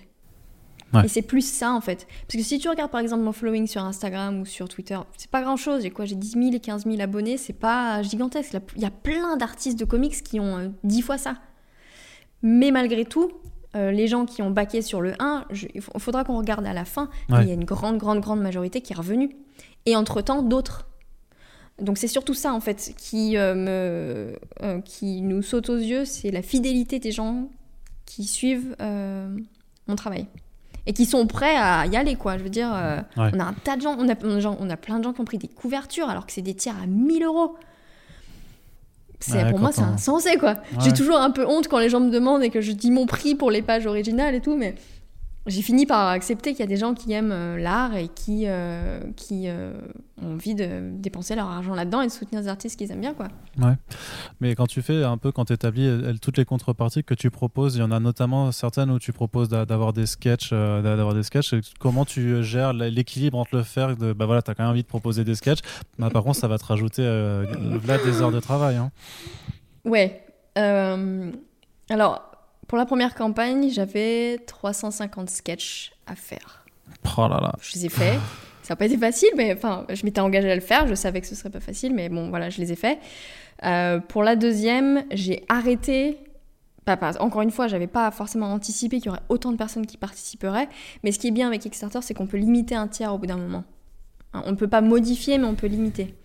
[1.04, 2.08] Et c'est plus ça en fait.
[2.27, 5.32] Parce que si tu regardes par exemple mon following sur Instagram ou sur Twitter, c'est
[5.32, 5.84] pas grand chose.
[5.84, 8.58] J'ai quoi J'ai 10 000 et 15 000 abonnés, c'est pas gigantesque.
[8.75, 11.36] Il y a plein d'artistes de comics qui ont 10 euh, fois ça.
[12.41, 13.32] Mais malgré tout,
[13.75, 16.86] euh, les gens qui ont baqué sur le 1, il faudra qu'on regarde à la
[16.86, 17.10] fin.
[17.30, 19.30] Il y a une grande, grande, grande majorité qui est revenue.
[19.86, 20.88] Et entre-temps, d'autres.
[21.80, 26.30] Donc c'est surtout ça en fait qui, euh, me, qui nous saute aux yeux, c'est
[26.30, 27.49] la fidélité des gens
[28.06, 30.27] qui suivent mon travail
[30.91, 32.38] et qui sont prêts à y aller, quoi.
[32.38, 34.15] Je veux dire, euh, on a un tas de gens on, a,
[34.60, 36.75] on a plein de gens qui ont pris des couvertures alors que c'est des tiers
[36.84, 37.56] à 1000 euros.
[39.21, 40.56] C'est, pour moi, c'est insensé, quoi.
[40.82, 43.06] J'ai toujours un peu honte quand les gens me demandent et que je dis mon
[43.06, 44.75] prix pour les pages originales et tout, mais
[45.47, 48.43] j'ai fini par accepter qu'il y a des gens qui aiment euh, l'art et qui,
[48.45, 49.73] euh, qui euh,
[50.21, 53.15] ont envie de dépenser leur argent là-dedans et de soutenir des artistes qu'ils aiment bien.
[53.15, 53.27] Quoi.
[53.58, 53.73] Ouais.
[54.39, 55.89] Mais quand tu fais un peu, quand tu établis
[56.21, 59.49] toutes les contreparties que tu proposes, il y en a notamment certaines où tu proposes
[59.49, 61.56] d'avoir des sketchs, d'avoir des sketchs.
[61.80, 64.84] Comment tu gères l'équilibre entre le faire, de, bah voilà, tu as quand même envie
[64.84, 65.62] de proposer des sketchs,
[65.97, 68.75] bah, par contre, ça va te rajouter là des heures de travail.
[68.75, 68.91] Hein.
[69.86, 70.23] Ouais.
[71.89, 72.30] alors,
[72.71, 76.63] pour la première campagne, j'avais 350 sketchs à faire.
[77.17, 77.51] Oh là là.
[77.60, 78.17] Je les ai faits.
[78.62, 80.88] Ça n'a pas été facile, mais enfin, je m'étais engagée à le faire.
[80.88, 82.97] Je savais que ce serait pas facile, mais bon, voilà, je les ai faits.
[83.65, 86.17] Euh, pour la deuxième, j'ai arrêté.
[87.19, 90.69] Encore une fois, j'avais pas forcément anticipé qu'il y aurait autant de personnes qui participeraient.
[91.03, 93.27] Mais ce qui est bien avec Kickstarter, c'est qu'on peut limiter un tiers au bout
[93.27, 93.65] d'un moment.
[94.34, 96.15] On ne peut pas modifier, mais on peut limiter.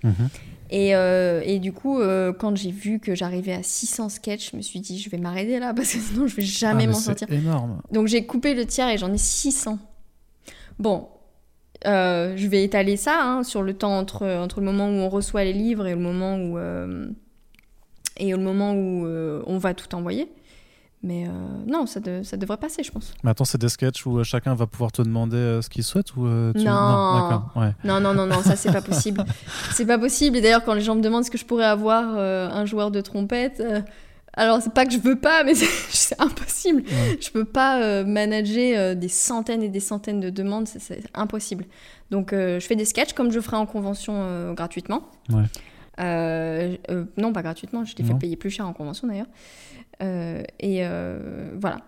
[0.72, 4.62] Euh, et, du coup, euh, quand j'ai vu que j'arrivais à 600 sketchs, je me
[4.62, 7.30] suis dit, je vais m'arrêter là parce que sinon je vais jamais ah, m'en sortir.
[7.30, 7.80] énorme.
[7.92, 9.78] Donc j'ai coupé le tiers et j'en ai 600.
[10.78, 11.08] Bon,
[11.86, 15.08] euh, je vais étaler ça hein, sur le temps entre, entre le moment où on
[15.08, 16.58] reçoit les livres et le moment où,
[18.18, 19.06] et le moment où
[19.46, 20.28] on va tout envoyer.
[21.02, 21.30] Mais euh,
[21.66, 23.14] non, ça, ça devrait passer, je pense.
[23.22, 25.84] Mais attends, c'est des sketchs où euh, chacun va pouvoir te demander euh, ce qu'il
[25.84, 26.64] souhaite ou tu...
[26.64, 27.42] non.
[27.84, 29.24] Non, non, non, non, ça c'est pas possible.
[29.72, 30.38] c'est pas possible.
[30.38, 33.00] Et d'ailleurs, quand les gens me demandent ce que je pourrais avoir un joueur de
[33.00, 33.62] trompette,
[34.32, 35.54] alors c'est pas que je veux pas, mais
[35.90, 36.82] c'est impossible.
[37.20, 41.66] Je peux pas manager des centaines et des centaines de demandes, c'est impossible.
[42.10, 45.02] Donc je fais des sketchs comme je ferais en convention gratuitement.
[45.98, 49.28] non, pas gratuitement, je t'ai fait payer plus cher en convention d'ailleurs.
[50.02, 51.78] Euh, et euh, voilà.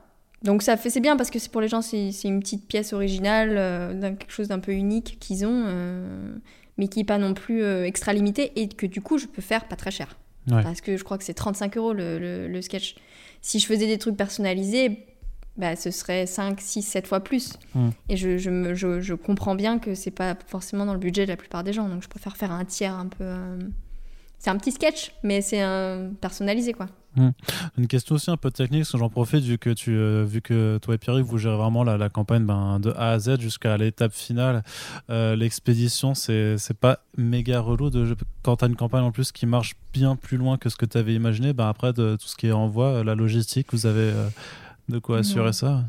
[0.42, 2.92] Donc ça fait c'est bien parce que c'est pour les gens c'est une petite pièce
[2.92, 5.64] originale, euh, quelque chose d'un peu unique qu'ils ont,
[6.76, 9.66] mais qui n'est pas non plus extra limité et que du coup je peux faire
[9.66, 10.16] pas très cher.
[10.48, 12.94] Parce que je crois que c'est 35 euros le, le, sketch.
[13.42, 15.04] Si je faisais des trucs personnalisés,
[15.58, 17.58] bah, ce serait 5, 6, 7 fois plus.
[17.74, 17.90] Hmm.
[18.08, 21.30] Et je, je, je, je, comprends bien que c'est pas forcément dans le budget de
[21.30, 21.86] la plupart des gens.
[21.90, 23.26] Donc je préfère faire un tiers un peu
[24.38, 26.86] c'est un petit sketch, mais c'est un personnalisé quoi.
[27.16, 27.30] Hmm.
[27.76, 30.40] Une question aussi un peu technique, parce que j'en profite vu que tu, euh, vu
[30.40, 33.40] que toi et Pierre, vous gérez vraiment la, la campagne ben, de A à Z
[33.40, 34.62] jusqu'à l'étape finale.
[35.10, 39.74] Euh, l'expédition, c'est pas méga relou de quand t'as une campagne en plus qui marche
[39.92, 41.52] bien plus loin que ce que tu avais imaginé.
[41.52, 44.12] Ben après de tout ce qui est envoi, la logistique, vous avez
[44.88, 45.84] de quoi assurer ça?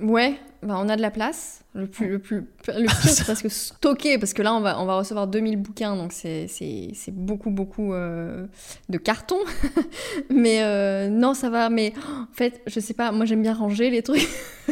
[0.00, 1.62] Ouais, bah on a de la place.
[1.74, 2.36] Le plus, le plus,
[2.68, 5.56] le pire, c'est parce que stocker, parce que là, on va, on va recevoir 2000
[5.56, 8.46] bouquins, donc c'est, c'est, c'est beaucoup, beaucoup euh,
[8.88, 9.40] de cartons.
[10.30, 11.68] mais euh, non, ça va.
[11.70, 14.28] Mais en fait, je sais pas, moi j'aime bien ranger les trucs.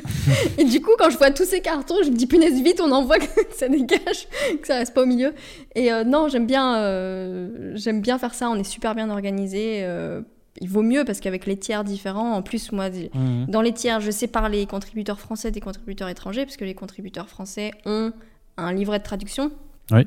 [0.58, 2.90] Et du coup, quand je vois tous ces cartons, je me dis punaise, vite, on
[2.92, 4.28] envoie que ça dégage,
[4.60, 5.34] que ça reste pas au milieu.
[5.74, 6.74] Et euh, non, j'aime bien,
[7.74, 8.48] j'aime bien faire ça.
[8.48, 9.84] On est super bien organisé
[10.62, 13.46] il vaut mieux parce qu'avec les tiers différents, en plus, moi, mmh.
[13.48, 17.28] dans les tiers, je sépare les contributeurs français des contributeurs étrangers, parce que les contributeurs
[17.28, 18.12] français ont
[18.56, 19.50] un livret de traduction.
[19.90, 20.06] Oui.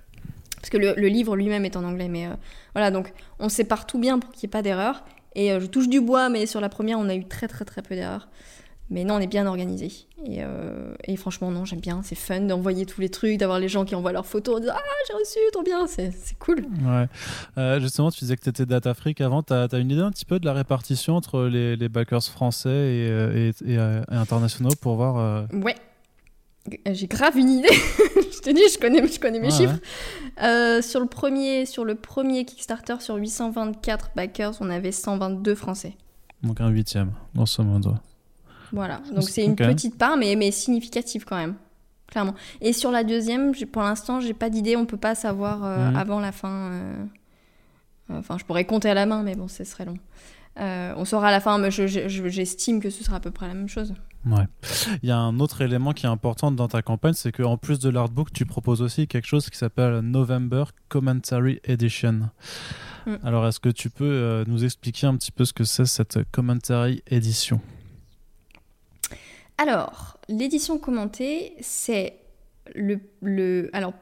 [0.55, 2.33] Parce que le, livre lui-même est en anglais, mais euh,
[2.73, 5.03] voilà, donc on sépare tout bien pour qu'il n'y ait pas d'erreur.
[5.35, 7.65] Et euh, je touche du bois, mais sur la première, on a eu très très
[7.65, 8.29] très peu d'erreurs.
[8.91, 9.87] Mais non, on est bien organisé.
[10.25, 12.01] Et, euh, et franchement, non, j'aime bien.
[12.03, 14.73] C'est fun d'envoyer tous les trucs, d'avoir les gens qui envoient leurs photos en disant
[14.75, 15.87] Ah, j'ai reçu, trop bien.
[15.87, 16.65] C'est cool.
[16.83, 17.07] Ouais.
[17.57, 19.41] Euh, justement, tu disais que tu étais Data Freak avant.
[19.41, 22.69] Tu as, une idée un petit peu de la répartition entre les, les backers français
[22.69, 23.77] et, euh, et, et,
[24.09, 25.47] internationaux pour voir.
[25.51, 25.75] Ouais.
[26.91, 27.67] J'ai grave une idée.
[28.15, 29.79] je te dis, je connais, je connais mes chiffres.
[30.81, 35.95] sur, le premier, sur le premier Kickstarter, sur 824 backers, on avait 122 français.
[36.43, 37.95] Donc un huitième, dans ce modo.
[38.75, 41.55] Voilà, donc c'est une petite part, mais, mais significative quand même,
[42.07, 42.35] clairement.
[42.59, 45.95] Et sur la deuxième, pour l'instant, j'ai pas d'idée, on peut pas savoir euh, mhm.
[45.95, 46.71] avant la fin.
[46.71, 47.05] Euh,
[48.09, 49.97] enfin, je pourrais compter à la main, mais bon, ce serait long.
[50.59, 53.53] Euh, on saura à la fin, mais j'estime que ce sera à peu près la
[53.53, 53.93] même chose.
[54.25, 54.45] Ouais.
[55.03, 57.79] Il y a un autre élément qui est important dans ta campagne, c'est qu'en plus
[57.79, 62.29] de l'artbook, tu proposes aussi quelque chose qui s'appelle November Commentary Edition.
[63.05, 63.15] Mm.
[63.23, 67.03] Alors, est-ce que tu peux nous expliquer un petit peu ce que c'est cette Commentary
[67.07, 67.61] Edition?
[69.57, 72.17] Alors, l'édition commentée, c'est
[72.73, 73.93] le, le, Alors,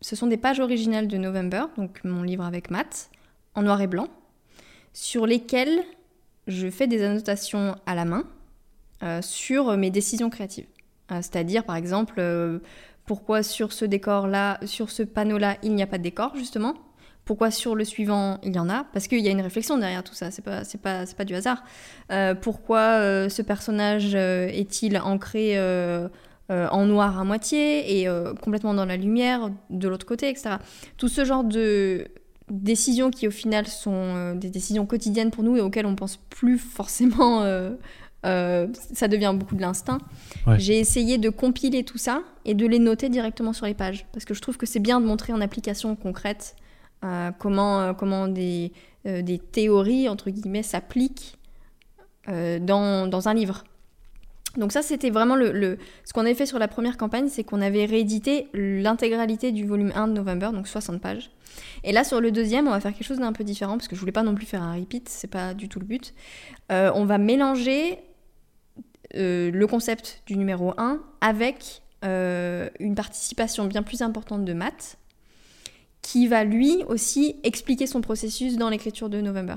[0.00, 3.10] ce sont des pages originales de November, donc mon livre avec Matt,
[3.54, 4.08] en noir et blanc,
[4.92, 5.82] sur lesquelles
[6.46, 8.24] je fais des annotations à la main
[9.02, 10.66] euh, sur mes décisions créatives.
[11.10, 12.58] Euh, c'est-à-dire, par exemple, euh,
[13.06, 16.74] pourquoi sur ce décor-là, sur ce panneau-là, il n'y a pas de décor, justement?
[17.28, 18.84] Pourquoi sur le suivant il y en a?
[18.94, 21.26] Parce qu'il y a une réflexion derrière tout ça, c'est pas, c'est pas, c'est pas
[21.26, 21.62] du hasard.
[22.10, 25.60] Euh, pourquoi euh, ce personnage euh, est-il ancré
[26.48, 28.08] en noir à moitié et
[28.40, 30.56] complètement dans la lumière de l'autre côté, etc.
[30.96, 32.06] Tout ce genre de
[32.48, 36.56] décisions qui au final sont des décisions quotidiennes pour nous et auxquelles on pense plus
[36.56, 37.42] forcément.
[38.22, 39.98] ça devient beaucoup de l'instinct.
[40.56, 44.24] J'ai essayé de compiler tout ça et de les noter directement sur les pages parce
[44.24, 46.56] que je trouve que c'est bien de montrer en application concrète
[47.38, 48.72] comment, euh, comment des,
[49.06, 51.38] euh, des, théories, entre guillemets, s'appliquent
[52.28, 53.64] euh, dans, dans, un livre.
[54.56, 55.78] Donc ça, c'était vraiment le, le...
[56.04, 59.92] ce qu'on avait fait sur la première campagne, c'est qu'on avait réédité l'intégralité du volume
[59.94, 61.30] 1 de November, donc 60 pages.
[61.84, 63.94] Et là, sur le deuxième, on va faire quelque chose d'un peu différent, parce que
[63.94, 66.14] je voulais pas non plus faire un repeat, c'est pas du tout le but.
[66.70, 67.98] on va mélanger
[69.14, 74.98] le concept du numéro 1 avec une participation bien plus importante de maths,
[76.02, 79.56] qui va lui aussi expliquer son processus dans l'écriture de November.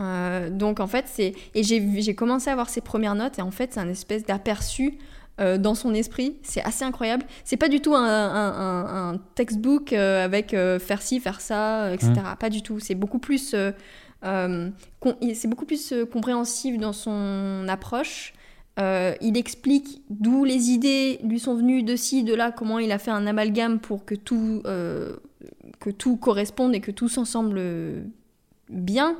[0.00, 1.34] Euh, donc en fait, c'est.
[1.54, 4.98] Et j'ai commencé à voir ses premières notes, et en fait, c'est un espèce d'aperçu
[5.40, 6.36] euh, dans son esprit.
[6.42, 7.24] C'est assez incroyable.
[7.44, 12.12] C'est pas du tout un, textbook euh, avec faire ci, faire ça, etc.
[12.12, 12.36] Mmh.
[12.38, 12.80] Pas du tout.
[12.80, 13.54] C'est beaucoup plus.
[14.22, 18.32] c'est beaucoup plus compréhensif dans son approche.
[18.78, 22.98] il explique d'où les idées lui sont venues de ci, de là, comment il a
[22.98, 24.62] fait un amalgame pour que tout
[25.80, 27.60] que tout corresponde et que tout s'ensemble
[28.72, 29.16] bien.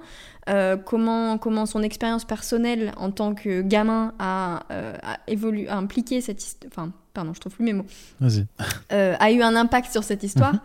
[0.48, 4.96] Euh, comment, comment son expérience personnelle en tant que gamin a, euh,
[5.28, 6.72] évolué, a impliqué cette histoire.
[6.72, 7.86] Enfin, pardon, je trouve plus mes mots.
[8.18, 8.46] Vas-y.
[8.92, 10.56] Euh, a eu un impact sur cette histoire.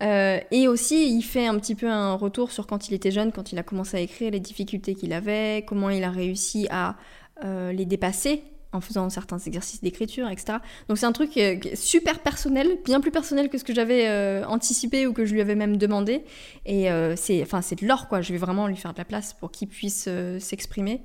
[0.00, 3.52] et aussi, il fait un petit peu un retour sur quand il était jeune, quand
[3.52, 6.96] il a commencé à écrire, les difficultés qu'il avait, comment il a réussi à
[7.44, 10.58] les dépasser en faisant certains exercices d'écriture, etc.
[10.88, 14.44] Donc c'est un truc euh, super personnel, bien plus personnel que ce que j'avais euh,
[14.46, 16.24] anticipé ou que je lui avais même demandé.
[16.66, 18.20] Et euh, c'est, enfin, c'est de l'or, quoi.
[18.20, 20.08] Je vais vraiment lui faire de la place pour qu'il puisse
[20.38, 21.02] s'exprimer.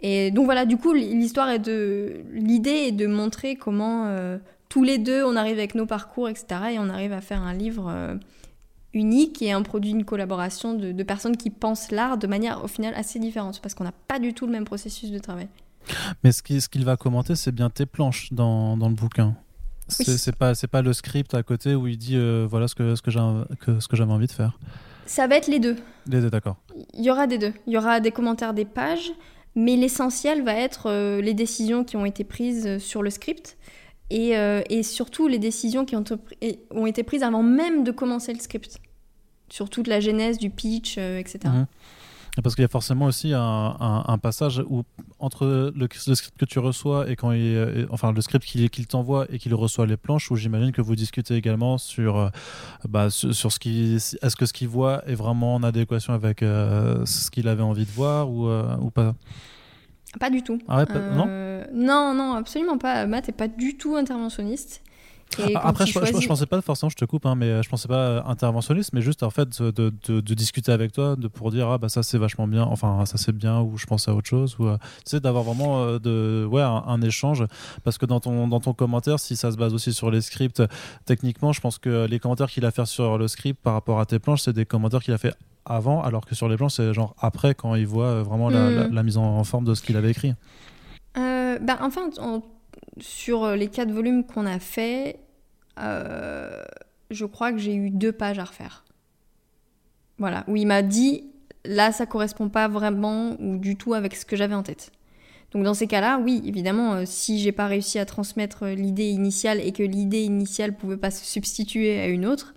[0.00, 4.14] Et donc voilà, du coup, l'histoire est de, l'idée est de montrer comment
[4.68, 6.46] tous les deux, on arrive avec nos parcours, etc.
[6.72, 8.18] Et on arrive à faire un livre
[8.92, 12.68] unique et un produit, une collaboration de, de personnes qui pensent l'art de manière au
[12.68, 15.48] final assez différente, parce qu'on n'a pas du tout le même processus de travail.
[16.22, 19.34] Mais ce qu'il va commenter, c'est bien tes planches dans, dans le bouquin.
[19.88, 23.02] C'est pas, pas le script à côté où il dit euh, voilà ce que, ce
[23.02, 24.58] que j'avais envie de faire.
[25.06, 25.76] Ça va être les deux.
[26.06, 26.56] Les deux, d'accord.
[26.94, 27.52] Il y aura des deux.
[27.66, 29.12] Il y aura des commentaires des pages,
[29.54, 33.58] mais l'essentiel va être euh, les décisions qui ont été prises sur le script
[34.10, 36.04] et, euh, et surtout les décisions qui ont,
[36.70, 38.78] ont, été prises avant même de commencer le script.
[39.50, 41.40] Sur toute la genèse du pitch, euh, etc.
[42.42, 44.82] Parce qu'il y a forcément aussi un, passage où
[45.20, 49.38] entre le, script que tu reçois et quand il, enfin le script qu'il t'envoie et
[49.38, 52.28] qu'il reçoit les planches, où j'imagine que vous discutez également sur, euh,
[52.88, 57.06] bah, sur, ce qui, est-ce que ce qu'il voit est vraiment en adéquation avec euh,
[57.06, 59.14] ce qu'il avait envie de voir ou, euh, ou pas?
[60.18, 60.58] Pas du tout.
[60.68, 61.26] Ah non?
[61.72, 63.06] Non, non, absolument pas.
[63.06, 64.82] Matt n'est pas du tout interventionniste.
[65.56, 68.22] Après, je, je, pensais pas forcément, je te coupe, hein, mais euh, je pensais pas
[68.26, 71.88] interventionniste, mais juste en fait de, de, discuter avec toi, de pour dire ah bah
[71.88, 74.66] ça c'est vachement bien, enfin ça c'est bien, ou je pense à autre chose, ou
[74.66, 77.44] euh, tu sais d'avoir vraiment euh, de ouais un, échange,
[77.82, 80.62] parce que dans ton dans ton commentaire, si ça se base aussi sur les scripts,
[81.04, 84.06] techniquement, je pense que les commentaires qu'il a fait sur le script par rapport à
[84.06, 86.92] tes planches, c'est des commentaires qu'il a fait avant, alors que sur les planches c'est
[86.92, 89.02] genre après quand il voit vraiment la, hmm.
[89.02, 90.34] mise en, forme de ce qu'il avait écrit.
[91.16, 92.10] bah enfin
[93.00, 95.18] sur les quatre volumes qu'on a fait,
[95.78, 96.62] euh,
[97.10, 98.84] je crois que j'ai eu deux pages à refaire.
[100.18, 101.24] Voilà, où il m'a dit
[101.64, 104.92] là ça correspond pas vraiment ou du tout avec ce que j'avais en tête.
[105.52, 109.60] Donc dans ces cas-là, oui, évidemment, euh, si j'ai pas réussi à transmettre l'idée initiale
[109.60, 112.54] et que l'idée initiale pouvait pas se substituer à une autre,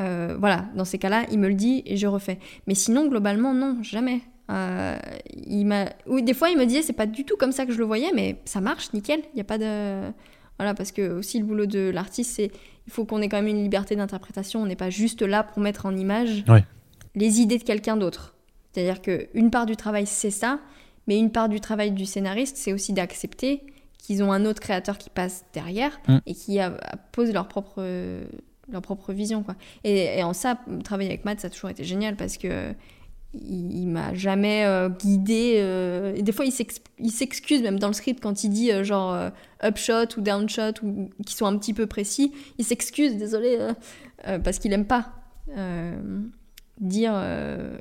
[0.00, 2.38] euh, voilà, dans ces cas-là, il me le dit et je refais.
[2.66, 4.20] Mais sinon, globalement, non, jamais.
[4.48, 7.72] Il m'a, oui, des fois, il me disait c'est pas du tout comme ça que
[7.72, 9.20] je le voyais, mais ça marche, nickel.
[9.32, 10.12] Il n'y a pas de,
[10.58, 12.50] voilà, parce que aussi le boulot de l'artiste, c'est
[12.86, 14.60] il faut qu'on ait quand même une liberté d'interprétation.
[14.60, 16.44] On n'est pas juste là pour mettre en image
[17.14, 18.34] les idées de quelqu'un d'autre.
[18.72, 20.60] C'est-à-dire qu'une part du travail, c'est ça,
[21.06, 23.62] mais une part du travail du scénariste, c'est aussi d'accepter
[23.98, 26.18] qu'ils ont un autre créateur qui passe derrière mm.
[26.26, 26.58] et qui
[27.12, 27.82] pose leur propre,
[28.70, 29.42] leur propre vision.
[29.42, 29.54] Quoi.
[29.84, 32.74] Et, et, en ça, travailler avec Matt, ça a toujours été génial parce que
[33.34, 35.56] il, m'a jamais euh, guidé.
[35.58, 39.30] Euh, des fois, il s'excuse même dans le script quand il dit euh, genre
[39.62, 42.32] upshot ou downshot ou qui sont un petit peu précis.
[42.58, 43.58] Il s'excuse, désolé,
[44.42, 45.12] parce qu'il aime pas
[46.80, 47.14] dire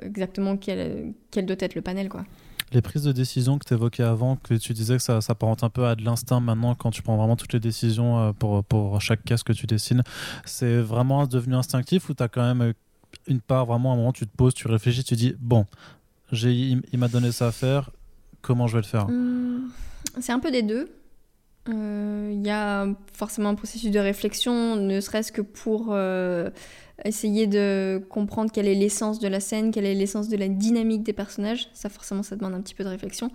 [0.02, 2.26] exactement quel, quel doit être le panel, quoi.
[2.72, 5.70] Les prises de décision que tu évoquais avant, que tu disais que ça s'apparente un
[5.70, 9.24] peu à de l'instinct maintenant quand tu prends vraiment toutes les décisions pour, pour chaque
[9.24, 10.02] case que tu dessines,
[10.44, 12.74] c'est vraiment devenu instinctif ou tu as quand même
[13.28, 15.66] une part, vraiment, à un moment, tu te poses, tu réfléchis, tu dis, bon,
[16.32, 17.92] il, m'a donné ça à faire,
[18.42, 19.08] comment je vais le faire?
[19.08, 19.72] Hum,
[20.20, 20.90] C'est un peu des deux.
[21.68, 26.50] Il euh, y a forcément un processus de réflexion, ne serait-ce que pour euh,
[27.06, 31.04] essayer de comprendre quelle est l'essence de la scène, quelle est l'essence de la dynamique
[31.04, 31.70] des personnages.
[31.74, 33.32] Ça, forcément, ça demande un petit peu de réflexion.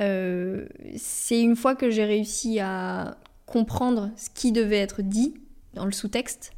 [0.00, 0.66] Euh,
[0.96, 5.34] c'est une fois que j'ai réussi à comprendre ce qui devait être dit
[5.74, 6.52] dans le sous-texte,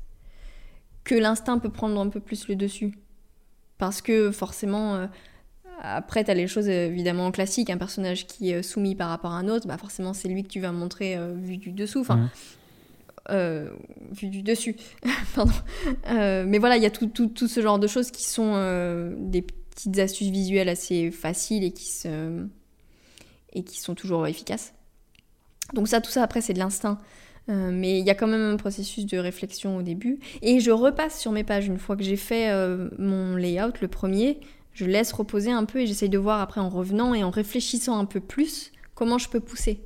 [1.09, 2.93] que l'instinct peut prendre un peu plus le dessus.
[3.79, 5.07] Parce que forcément, euh,
[5.81, 7.71] après, tu as les choses évidemment classiques.
[7.71, 10.49] Un personnage qui est soumis par rapport à un autre, bah forcément, c'est lui que
[10.49, 12.01] tu vas montrer euh, vu du dessous.
[12.01, 12.31] Enfin, mmh.
[13.31, 13.71] euh,
[14.13, 14.77] vu du dessus.
[15.35, 15.53] Pardon.
[16.07, 18.55] mais voilà, il y a tout, tout, tout, ce genre de choses qui sont
[19.17, 22.45] des petites astuces visuelles assez faciles et qui, se,
[23.55, 24.75] et qui sont toujours efficaces.
[25.73, 26.99] Donc ça, tout ça, après, c'est de l'instinct.
[27.49, 30.19] Euh, mais il y a quand même un processus de réflexion au début.
[30.43, 33.89] Et je repasse sur mes pages une fois que j'ai fait euh, mon layout, le
[33.89, 34.41] premier.
[34.73, 37.99] Je laisse reposer un peu et j'essaye de voir après en revenant et en réfléchissant
[37.99, 39.81] un peu plus comment je peux pousser.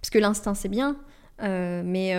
[0.00, 0.96] Parce que l'instinct c'est bien,
[1.42, 2.14] euh, mais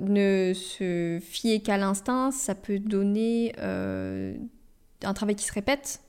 [0.00, 6.02] ne se fier qu'à l'instinct, ça peut donner un travail qui se répète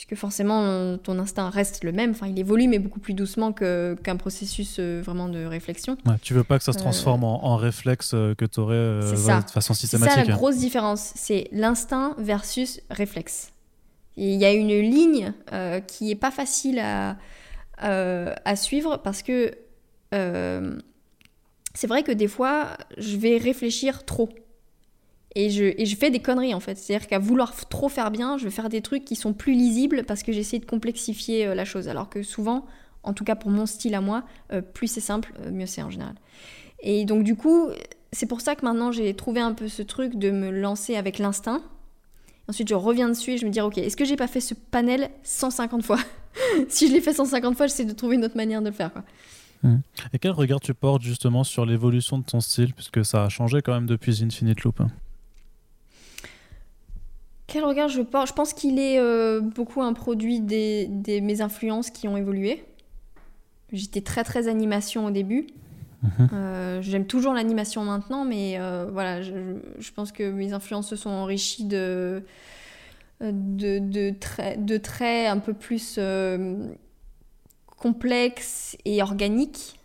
[0.00, 4.16] puisque forcément ton instinct reste le même, enfin il évolue mais beaucoup plus doucement qu'un
[4.16, 5.98] processus euh, vraiment de réflexion.
[6.06, 8.72] Ouais, tu veux pas que ça se euh, transforme en, réflexe euh, que tu aurais
[8.72, 10.14] de façon systématique.
[10.14, 13.52] C'est ça la grosse différence, c'est l'instinct versus réflexe.
[14.16, 15.34] Il y a une ligne
[15.86, 17.18] qui est pas facile à,
[17.76, 19.52] à suivre parce que
[20.12, 24.30] c'est vrai que des fois je vais réfléchir trop.
[25.36, 26.76] Et je, fais des conneries en fait.
[26.76, 30.04] C'est-à-dire qu'à vouloir trop faire bien, je vais faire des trucs qui sont plus lisibles
[30.04, 31.88] parce que j'essaie de complexifier euh, la chose.
[31.88, 32.66] Alors que souvent,
[33.04, 35.82] en tout cas pour mon style à moi, euh, plus c'est simple, euh, mieux c'est
[35.82, 36.14] en général.
[36.80, 37.68] Et donc du coup,
[38.12, 41.18] c'est pour ça que maintenant j'ai trouvé un peu ce truc de me lancer avec
[41.18, 41.62] l'instinct.
[42.48, 44.54] Ensuite, je reviens dessus et je me dis, ok, est-ce que j'ai pas fait ce
[44.54, 45.98] panel 150 fois?
[46.68, 48.90] Si je l'ai fait 150 fois, j'essaie de trouver une autre manière de le faire.
[49.62, 49.76] Mmh.
[50.12, 53.62] Et quel regard tu portes justement sur l'évolution de ton style, puisque ça a changé
[53.62, 54.80] quand même depuis Infinite Loop
[57.50, 58.28] quel regard je porte?
[58.28, 60.88] Je pense qu'il est euh, beaucoup un produit des,
[61.20, 62.64] mes influences qui ont évolué.
[63.72, 65.48] J'étais très très animation au début.
[66.02, 66.80] Mhm.
[66.80, 68.58] J'aime toujours l'animation maintenant, mais
[68.90, 72.24] voilà, je, je, pense que mes influences se sont enrichies de,
[73.20, 76.00] de, de, traits, de traits un peu plus
[77.66, 79.78] complexes et organiques.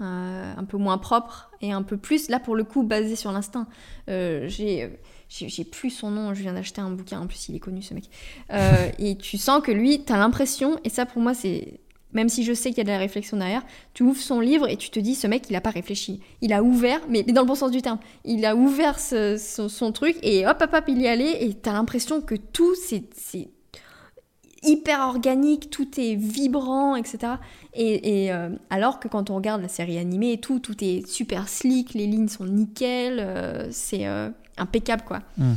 [0.00, 3.68] un peu moins propres et un peu plus, là pour le coup, basé sur l'instinct.
[4.08, 4.98] j'ai
[5.34, 7.94] j'ai plus son nom, je viens d'acheter un bouquin, en plus il est connu ce
[7.94, 8.04] mec.
[8.52, 11.80] Euh, et tu sens que lui, tu as l'impression, et ça pour moi c'est,
[12.12, 13.62] même si je sais qu'il y a de la réflexion derrière,
[13.94, 16.20] tu ouvres son livre et tu te dis, ce mec il a pas réfléchi.
[16.40, 20.16] Il a ouvert, mais, dans le bon sens du terme, il a ouvert son, truc
[20.22, 23.02] et hop hop hop il y allait et tu as l'impression que tout c'est
[24.62, 27.34] hyper organique, tout est vibrant, etc.
[27.74, 31.48] Et, euh, alors que quand on regarde la série animée et tout, tout est super
[31.48, 34.06] slick, les lignes sont nickel, euh, c'est
[34.56, 35.20] impeccable, quoi.
[35.36, 35.54] Hmm.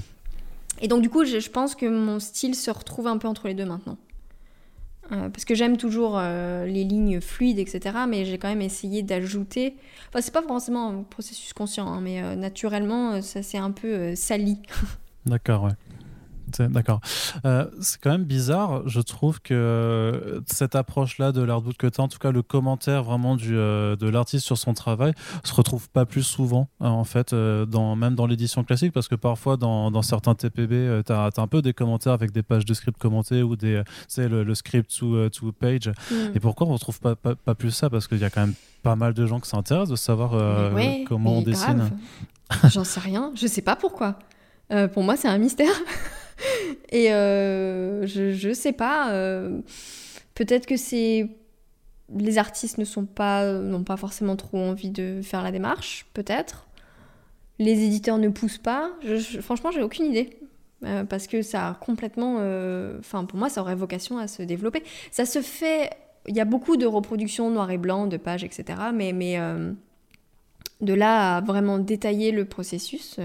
[0.81, 3.53] Et donc, du coup, je, pense que mon style se retrouve un peu entre les
[3.53, 3.97] deux maintenant.
[5.11, 7.95] Euh, parce que j'aime toujours euh, les lignes fluides, etc.
[8.07, 9.75] Mais j'ai quand même essayé d'ajouter.
[10.09, 14.15] Enfin, c'est pas forcément un processus conscient, hein, mais euh, naturellement, ça s'est un peu
[14.15, 14.59] sali.
[15.25, 15.71] D'accord, ouais.
[16.59, 17.01] D'accord.
[17.45, 21.99] Euh, c'est quand même bizarre, je trouve que euh, cette approche-là de l'artbook que tu
[21.99, 25.53] as, en tout cas le commentaire vraiment du, euh, de l'artiste sur son travail, se
[25.53, 29.57] retrouve pas plus souvent, hein, en fait, dans, même dans l'édition classique, parce que parfois
[29.57, 32.97] dans, dans certains TPB, tu as, un peu des commentaires avec des pages de script
[32.97, 33.83] commentées ou des,
[34.17, 35.87] le, le script to, to page.
[36.11, 36.15] Mm.
[36.35, 37.89] Et pourquoi on retrouve pas, pas, pas plus ça?
[37.89, 40.31] Parce qu'il y a quand même pas mal de gens qui s'intéressent de savoir
[41.07, 41.91] comment on dessine.
[42.69, 44.17] J'en sais rien, je sais pas pourquoi.
[44.93, 45.73] pour moi, c'est un mystère.
[46.91, 49.11] Et euh, je, je sais pas.
[49.11, 49.59] Euh,
[50.35, 51.29] peut-être que c'est.
[52.15, 56.67] Les artistes ne pas, n'ont pas forcément trop envie de faire la démarche, peut-être.
[57.59, 58.91] Les éditeurs ne poussent pas.
[59.41, 60.39] Franchement, j'ai aucune idée.
[60.85, 62.35] Euh, parce que ça a complètement.
[62.99, 64.83] Enfin, pour moi, ça aurait vocation à se développer.
[65.11, 65.89] Ça se fait.
[66.27, 68.79] Il y a beaucoup de reproductions noir et blanc, de pages, etc.
[68.93, 69.37] Mais, mais
[70.79, 73.19] de là à vraiment détailler le processus.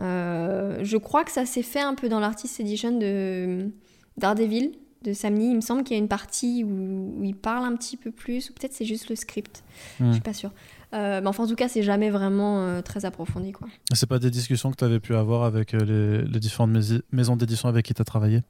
[0.00, 3.70] Euh, je crois que ça s'est fait un peu dans l'artist edition de
[4.16, 4.72] Daredevil
[5.02, 5.50] de Samni.
[5.50, 8.50] Il me semble qu'il y a une partie où, il parle un petit peu plus,
[8.50, 9.62] ou peut-être c'est juste le script.
[10.00, 10.22] Je suis hmm.
[10.22, 10.50] pas sûre.
[10.94, 13.52] Euh, mais enfin, en tout cas, c'est jamais vraiment euh, très approfondi.
[13.52, 13.68] Quoi.
[13.92, 16.70] C'est pas des discussions que tu avais pu avoir avec les, différentes
[17.12, 18.42] maisons d'édition avec qui tu as travaillé?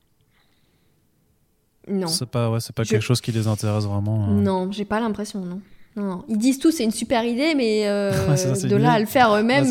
[1.89, 2.07] Non.
[2.07, 4.27] C'est pas, ouais, c'est pas quelque chose qui les intéresse vraiment.
[4.29, 5.61] Non, j'ai pas l'impression, non.
[5.97, 9.67] Non, Ils disent tous c'est une super idée, mais de là à le faire eux-mêmes.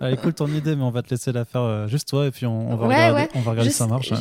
[0.00, 2.30] Allez, cool ton idée, mais on va te laisser la faire euh, juste toi et
[2.30, 4.12] puis on, va regarder, On va regarder si ça marche.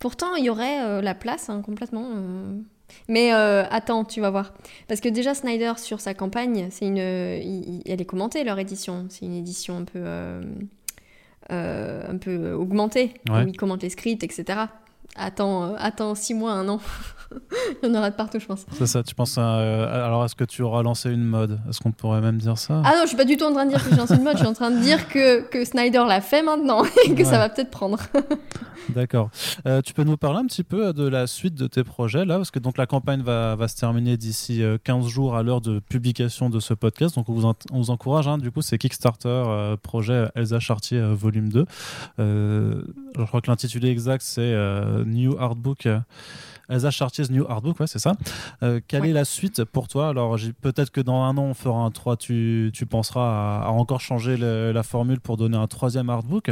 [0.00, 2.06] Pourtant, il y aurait euh, la place hein, complètement.
[2.14, 2.58] Euh.
[3.08, 4.52] Mais attends, tu vas voir.
[4.88, 9.06] Parce que déjà, Snyder, sur sa campagne, c'est une, elle est commentée, leur édition.
[9.10, 10.02] C'est une édition un peu,
[11.50, 14.62] un peu augmentée, où il commente les scripts, etc.
[15.14, 16.80] Attends, attends six mois, un an.
[17.82, 18.66] Il y en aura de partout, je pense.
[18.72, 21.60] C'est ça, tu penses euh, Alors, est-ce que tu auras lancé une mode?
[21.68, 22.82] Est-ce qu'on pourrait même dire ça?
[22.84, 24.22] Ah non, je suis pas du tout en train de dire que j'ai lancé une
[24.22, 27.24] mode, je suis en train de dire que, que Snyder l'a fait maintenant et que
[27.24, 27.98] ça va peut-être prendre.
[28.88, 29.30] D'accord.
[29.66, 32.36] Euh, tu peux nous parler un petit peu de la suite de tes projets là?
[32.36, 35.60] Parce que donc la campagne va, va se terminer d'ici 15 euh, jours à l'heure
[35.60, 37.14] de publication de ce podcast.
[37.14, 38.26] Donc on vous, on vous encourage.
[38.26, 38.38] Hein.
[38.38, 41.64] du coup, c'est Kickstarter projet Elsa Chartier volume 2.
[42.18, 44.54] je crois que l'intitulé exact c'est
[45.06, 45.86] New Artbook.
[46.70, 48.14] Elsa Chartier's New Artbook, ouais, c'est ça.
[48.62, 50.08] Euh, quelle est la suite pour toi?
[50.08, 54.00] Alors, peut-être que dans un an, on fera un 3, tu, tu penseras à, encore
[54.00, 56.50] changer la formule pour donner un troisième artbook.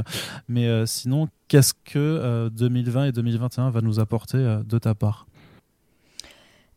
[0.48, 5.26] Mais euh, sinon, qu'est-ce que 2020 euh, et 2021 va nous apporter de ta part?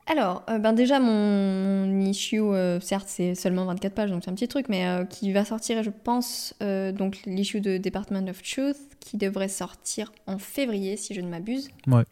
[0.07, 2.41] Alors, ben déjà, mon, issue,
[2.81, 5.89] certes, c'est seulement 24 pages, donc c'est un petit truc, mais qui va sortir, je
[5.89, 11.29] pense, donc l'issue de Department of Truth, qui devrait sortir en février, si je ne
[11.29, 11.69] m'abuse.
[11.87, 12.03] Ouais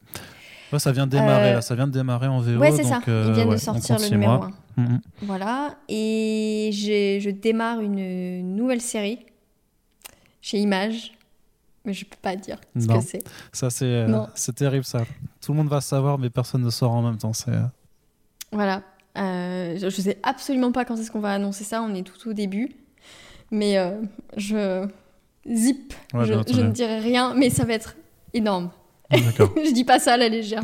[0.78, 1.62] ça vient de démarrer, là.
[1.62, 2.60] ça vient de démarrer en VO.
[2.60, 3.02] Ouais, c'est ça.
[3.08, 4.52] Ils euh, viennent de sortir le numéro 1.
[4.78, 5.00] Mm-hmm.
[5.24, 5.76] Voilà.
[5.88, 9.26] Et je démarre une nouvelle série
[10.42, 11.14] chez Image.
[11.86, 13.24] Mais je peux pas dire ce que c'est.
[13.52, 15.04] Ça, c'est euh, terrible, ça.
[15.42, 17.34] Tout le monde va savoir, mais personne ne saura en même temps.
[17.34, 17.52] C'est.
[17.52, 17.64] Euh,
[18.52, 18.84] voilà.
[19.16, 21.82] je, sais absolument pas quand est-ce qu'on va annoncer ça.
[21.82, 22.76] On est tout au début.
[23.50, 23.78] Mais
[24.38, 24.88] je.
[25.52, 25.94] Zip.
[26.14, 27.96] je, je ne dirai rien, mais ça va être
[28.34, 28.70] énorme.
[29.12, 30.64] je dis pas ça à la légère.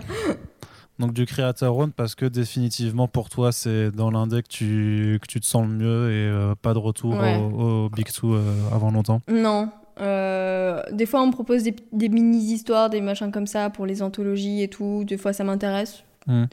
[0.99, 5.27] Donc du créateur own parce que définitivement pour toi c'est dans l'indé que tu, que
[5.27, 8.41] tu te sens le mieux et euh, pas de retour au, Big Two euh,
[8.71, 9.21] avant longtemps?
[9.27, 9.69] Non.
[9.99, 14.01] Euh, des fois on me propose des, des mini-histoires, des machins comme ça pour les
[14.01, 15.03] anthologies et tout.
[15.05, 16.03] Des fois ça m'intéresse.
[16.27, 16.45] Hmm.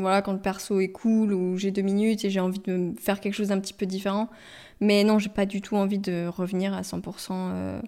[0.00, 3.20] voilà, quand le perso est cool ou j'ai deux minutes et j'ai envie de faire
[3.20, 4.28] quelque chose d'un petit peu différent.
[4.80, 7.80] Mais non, j'ai pas du tout envie de revenir à 100%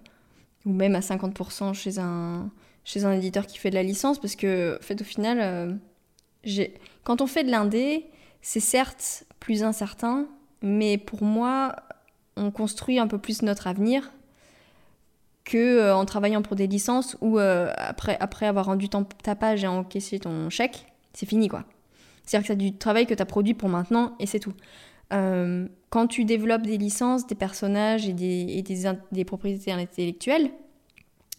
[0.67, 2.49] ou même à 50% chez un
[2.85, 6.67] chez un éditeur qui fait de la licence parce que, en fait, au final, euh,
[7.05, 8.07] quand on fait de l'indé,
[8.43, 10.27] c'est certes plus incertain,
[10.63, 11.77] mais pour moi,
[12.37, 14.11] on construit un peu plus notre avenir
[15.45, 19.65] que euh, en travaillant pour des licences où euh, après, après avoir rendu ta page
[19.65, 21.65] et encaissé ton chèque, c'est fini quoi.
[22.25, 24.55] C'est-à-dire que c'est du travail que tu as produit pour maintenant et c'est tout.
[25.11, 30.53] Quand tu développes des licences, des personnages et, des, et des, des, propriétés intellectuelles,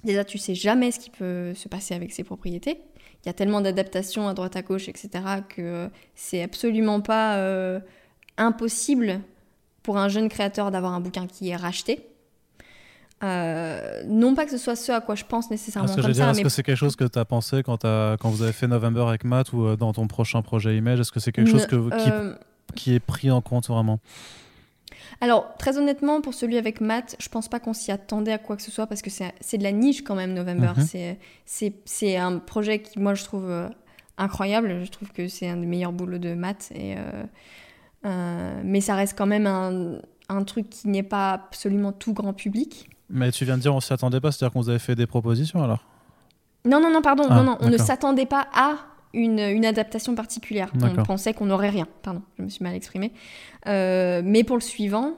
[0.03, 2.79] déjà tu sais jamais ce qui peut se passer avec ces propriétés.
[3.23, 5.09] Il y a tellement d'adaptations à droite à gauche, etc.,
[5.47, 7.39] que c'est absolument pas
[8.37, 9.21] impossible
[9.83, 12.07] pour un jeune créateur d'avoir un bouquin qui est racheté.
[13.23, 15.87] Euh, non pas que ce soit ce à quoi je pense nécessairement.
[15.87, 18.29] Est-ce que, ça, est-ce que c'est quelque chose que tu as pensé quand, as, quand
[18.29, 21.19] vous avez fait November avec Matt ou euh, dans ton prochain projet Image Est-ce que
[21.19, 22.33] c'est quelque chose que, qui, euh,
[22.75, 23.99] qui, est pris en compte vraiment?
[25.19, 28.55] Alors, très honnêtement, pour celui avec Matt, je pense pas qu'on s'y attendait à quoi
[28.55, 30.73] que ce soit parce que c'est de la niche quand même, November.
[30.77, 31.17] Mhm.
[31.85, 33.69] C'est un projet qui, moi, je trouve
[34.17, 34.85] incroyable.
[34.85, 36.71] Je trouve que c'est un des meilleurs boulots de Matt.
[36.73, 36.95] Et,
[38.03, 39.99] mais ça reste quand même un,
[40.29, 42.89] un truc qui n'est pas absolument tout grand public.
[43.09, 45.07] Mais tu viens de dire on s'y attendait pas, c'est-à-dire qu'on vous avait fait des
[45.07, 45.85] propositions alors?
[46.63, 48.75] Non, non, non, pardon, non, ah, non, on ne s'attendait pas à
[49.13, 50.71] une, une adaptation particulière.
[50.81, 51.87] On pensait qu'on n'aurait rien.
[52.01, 53.11] Pardon, je me suis mal exprimée.
[53.67, 55.13] Euh, mais pour le suivant,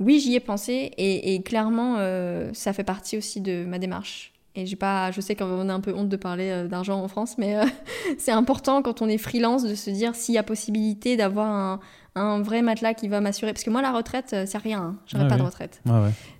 [0.00, 4.32] oui, j'y ai pensé et, clairement, euh, ça fait partie aussi de ma démarche.
[4.56, 7.08] Et j'ai pas, je sais qu'on a un peu honte de parler euh, d'argent en
[7.08, 7.56] France, mais
[8.18, 11.80] c'est important quand on est freelance de se dire s'il y a possibilité d'avoir un,
[12.14, 13.52] un vrai matelas qui va m'assurer.
[13.52, 14.80] Parce que moi, la retraite, c'est rien.
[14.80, 14.96] Hein.
[15.06, 15.82] J'aurais pas de retraite.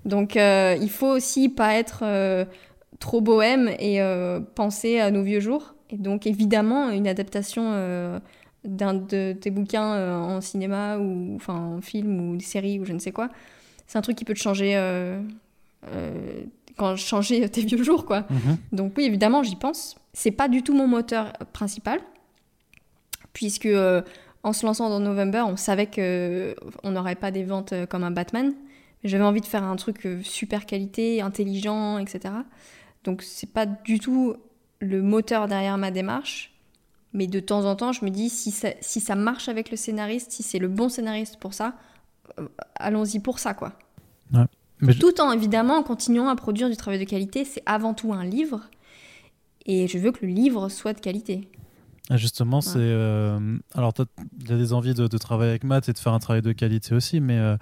[0.05, 2.05] Donc, euh, il faut aussi pas être
[3.01, 4.01] trop bohème et
[4.55, 5.74] penser à nos vieux jours.
[5.91, 8.20] Et donc, évidemment, une adaptation
[8.64, 12.99] d'un de tes bouquins en cinéma ou enfin en film ou série ou je ne
[12.99, 13.28] sais quoi,
[13.87, 14.74] c'est un truc qui peut te changer.
[16.76, 18.26] quand changer tes vieux jours, quoi.
[18.30, 18.57] Mhm.
[18.72, 19.97] Donc, oui, évidemment, j'y pense.
[20.12, 22.01] C'est pas du tout mon moteur principal,
[23.32, 23.68] puisque
[24.45, 28.11] en se lançant dans November, on savait qu'on n'aurait pas des ventes euh, comme un
[28.11, 28.53] Batman.
[29.03, 32.35] J'avais envie de faire un truc euh, super qualité, intelligent, etc.
[33.05, 34.37] Donc c'est pas du tout
[34.85, 36.53] le moteur derrière ma démarche.
[37.12, 39.76] Mais de temps en temps, je me dis, si ça, si ça marche avec le
[39.76, 41.74] scénariste, si c'est le bon scénariste pour ça,
[42.39, 43.72] euh, allons-y pour ça, quoi.
[45.01, 48.61] Tout en, évidemment, continuant à produire du travail de qualité, c'est avant tout un livre.
[49.66, 51.49] Et je veux que le livre soit de qualité.
[52.11, 52.76] Ah, justement, c'est.
[52.78, 53.95] Euh, alors,
[54.43, 56.53] il y a des envies de, travailler avec Matt et de faire un travail de
[56.53, 57.57] qualité aussi, mais euh,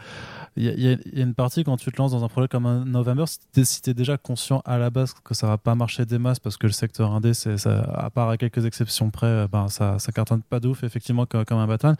[0.57, 3.25] il y, a une partie quand tu te lances dans un projet comme un November,
[3.27, 6.41] si tu es, déjà conscient à la base que ça va pas marcher des masses
[6.41, 7.51] parce que le secteur indé, ça,
[7.95, 11.45] à part à quelques exceptions près, euh, ben, ça, ça cartonne pas de effectivement, comme,
[11.51, 11.97] un Batman.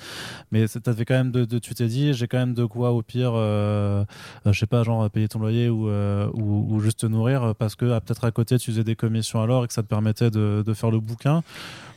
[0.51, 3.33] Mais tu quand même de, tu t'es dit, j'ai quand même de quoi, au pire,
[3.35, 4.05] je
[4.53, 8.25] sais pas, genre payer ton loyer ou, ou, juste te nourrir parce que ah, peut-être
[8.25, 10.91] à côté, tu faisais des commissions alors et que ça te permettait de, de faire
[10.91, 11.43] le bouquin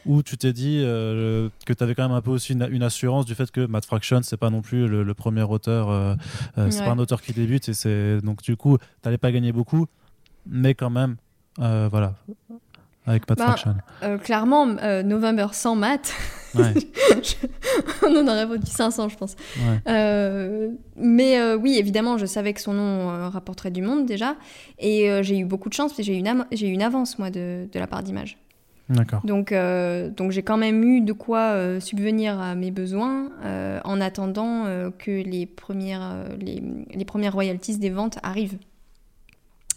[0.06, 3.26] ou tu t'es dit euh, que tu avais quand même un peu aussi une, assurance
[3.26, 6.16] du fait que Matt Fraction, c'est pas non plus le, premier auteur, euh,
[6.58, 9.52] euh, c'est pas un auteur qui débute, et c'est donc du coup, t'allais pas gagner
[9.52, 9.88] beaucoup,
[10.46, 11.16] mais quand même,
[11.58, 12.14] voilà,
[13.08, 13.76] avec Matt bah, Fraction.
[14.24, 14.66] clairement,
[15.04, 16.14] November sans Matt.
[16.56, 19.36] on en aurait vendu 500, je pense.
[20.96, 24.36] mais oui, évidemment, je savais que son nom rapporterait du monde déjà.
[24.80, 27.68] Et j'ai eu beaucoup de chance, parce que j'ai eu, une, une avance, moi, de,
[27.72, 28.38] de la part d'image.
[29.24, 33.80] Donc, euh, donc j'ai quand même eu de quoi euh, subvenir à mes besoins euh,
[33.84, 34.66] en attendant
[34.98, 36.62] que les premières, les,
[36.94, 38.58] les, premières royalties des ventes arrivent.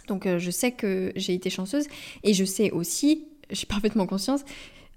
[0.09, 1.87] Donc je sais que j'ai été chanceuse
[2.23, 4.45] et je sais aussi, j'ai parfaitement conscience,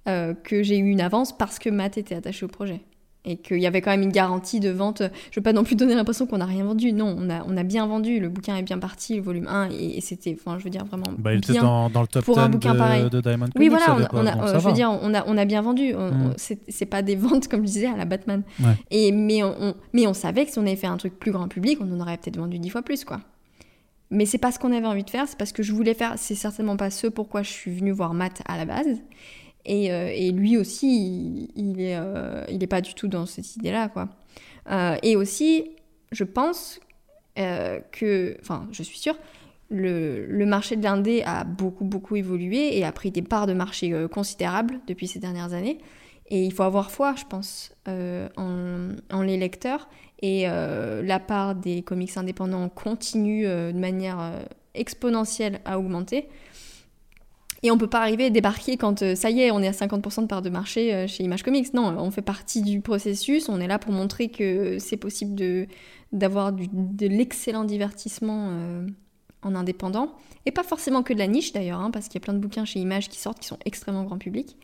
[0.05, 2.81] que j'ai eu une avance parce que Matt était attaché au projet
[3.23, 5.03] et qu'il y avait quand même une garantie de vente.
[5.29, 6.91] Je veux pas non plus donner l'impression qu'on n'a rien vendu.
[6.91, 8.19] Non, on a, on a bien vendu.
[8.19, 11.05] Le bouquin est bien parti, le volume 1, et, c'était, enfin, je veux dire vraiment.
[11.17, 13.09] Bah, il était dans, le top pour 10 un bouquin de, pareil.
[13.09, 15.93] de Diamond Oui, voilà, on, a, je veux dire, on a, on a bien vendu.
[15.93, 16.33] Mm.
[16.37, 18.43] C'est pas des ventes, comme je disais, à la Batman.
[18.89, 21.47] Et, mais, on, mais on savait que si on avait fait un truc plus grand
[21.47, 23.21] public, on en aurait peut-être vendu dix fois plus, quoi.
[24.09, 26.15] Mais c'est pas ce qu'on avait envie de faire, c'est parce que je voulais faire.
[26.17, 28.99] C'est certainement pas ce pourquoi je suis venue voir Matt à la base.
[29.69, 34.09] Euh, et, lui aussi, il, n'est euh, pas du tout dans cette idée-là, quoi.
[34.69, 35.71] Euh, et aussi,
[36.11, 36.79] je pense
[37.35, 39.17] que, enfin, je suis sûre,
[39.69, 43.91] le, marché de l'indé a beaucoup, beaucoup évolué et a pris des parts de marché
[44.11, 45.79] considérables depuis ces dernières années.
[46.27, 49.89] Et il faut avoir foi, je pense, en, en, les lecteurs.
[50.21, 54.33] Et la part des comics indépendants continue de manière
[54.75, 56.29] exponentielle à augmenter.
[57.63, 59.71] Et on peut pas arriver à débarquer quand euh, ça y est, on est à
[59.71, 61.73] 50% de part de marché euh, chez Image Comics.
[61.73, 63.49] Non, on fait partie du processus.
[63.49, 65.67] On est là pour montrer que c'est possible de
[66.11, 68.87] d'avoir de l'excellent divertissement euh,
[69.43, 70.13] en indépendant.
[70.45, 72.39] Et pas forcément que de la niche d'ailleurs, hein, parce qu'il y a plein de
[72.39, 74.57] bouquins chez Image qui sortent qui sont extrêmement grand public.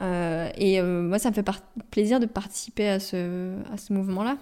[0.00, 1.44] et moi, ça me fait
[1.90, 4.36] plaisir de participer à ce, à ce mouvement-là,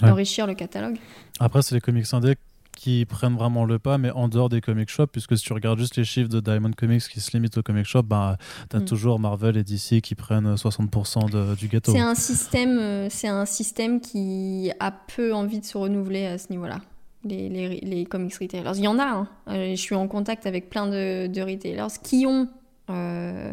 [0.00, 0.96] d'enrichir le catalogue.
[1.38, 2.34] Après, c'est les comics indés
[2.76, 5.78] qui prennent vraiment le pas, mais en dehors des comic shops, puisque si tu regardes
[5.78, 8.36] juste les chiffres de Diamond Comics qui se limitent au comic shop, bah,
[8.70, 8.84] tu as mm.
[8.84, 11.92] toujours Marvel et DC qui prennent 60% du gâteau.
[11.92, 16.38] C'est un, système, euh, c'est un système qui a peu envie de se renouveler à
[16.38, 16.80] ce niveau-là.
[17.24, 18.72] Les, les, les, comics retailers.
[18.76, 19.28] Il y en a, hein.
[19.48, 22.48] euh, je suis en contact avec plein de, de retailers qui ont,
[22.88, 23.52] euh,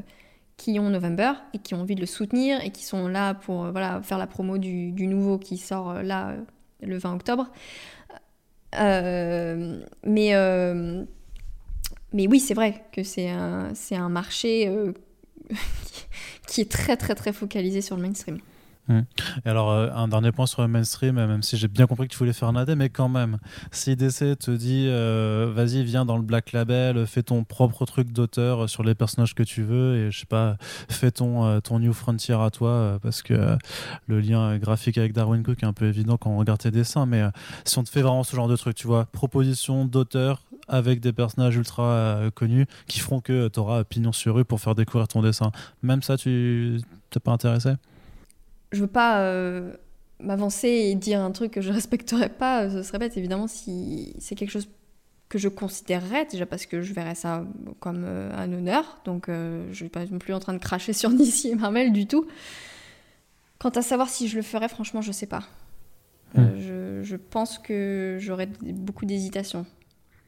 [0.55, 3.69] qui ont November et qui ont envie de le soutenir et qui sont là pour
[3.71, 6.35] voilà, faire la promo du, du nouveau qui sort là
[6.81, 7.51] le 20 octobre.
[8.79, 11.03] Euh, mais, euh,
[12.13, 14.93] mais oui, c'est vrai que c'est un, un marché euh,
[16.47, 18.39] qui est très très très focalisé sur le mainstream.
[18.89, 22.13] Et alors, euh, un dernier point sur le mainstream, même si j'ai bien compris que
[22.13, 23.37] tu voulais faire un AD, mais quand même,
[23.71, 28.11] si DC te dit euh, vas-y, viens dans le Black Label, fais ton propre truc
[28.11, 30.57] d'auteur sur les personnages que tu veux, et je sais pas,
[30.89, 33.57] fais ton, euh, ton New Frontier à toi, parce que
[34.07, 37.05] le lien graphique avec Darwin Cook est un peu évident quand on regarde tes dessins,
[37.05, 37.23] mais
[37.65, 41.13] si on te fait vraiment ce genre de truc, tu vois, proposition d'auteur avec des
[41.13, 45.21] personnages ultra connus qui feront que tu auras pignon sur rue pour faire découvrir ton
[45.21, 45.51] dessin,
[45.83, 46.79] même ça, tu
[47.09, 47.73] t'es pas intéressé?
[48.71, 49.73] Je veux pas euh,
[50.19, 54.35] m'avancer et dire un truc que je respecterais pas, ce serait bête évidemment si c'est
[54.35, 54.69] quelque chose
[55.29, 57.45] que je considérerais déjà parce que je verrais ça
[57.79, 60.93] comme euh, un honneur, donc euh, je suis pas non plus en train de cracher
[60.93, 62.27] sur DC et Marvel du tout.
[63.59, 65.43] Quant à savoir si je le ferais, franchement, je sais pas.
[66.35, 66.59] Hmm.
[66.59, 69.65] Je, je, pense que j'aurais beaucoup d'hésitation.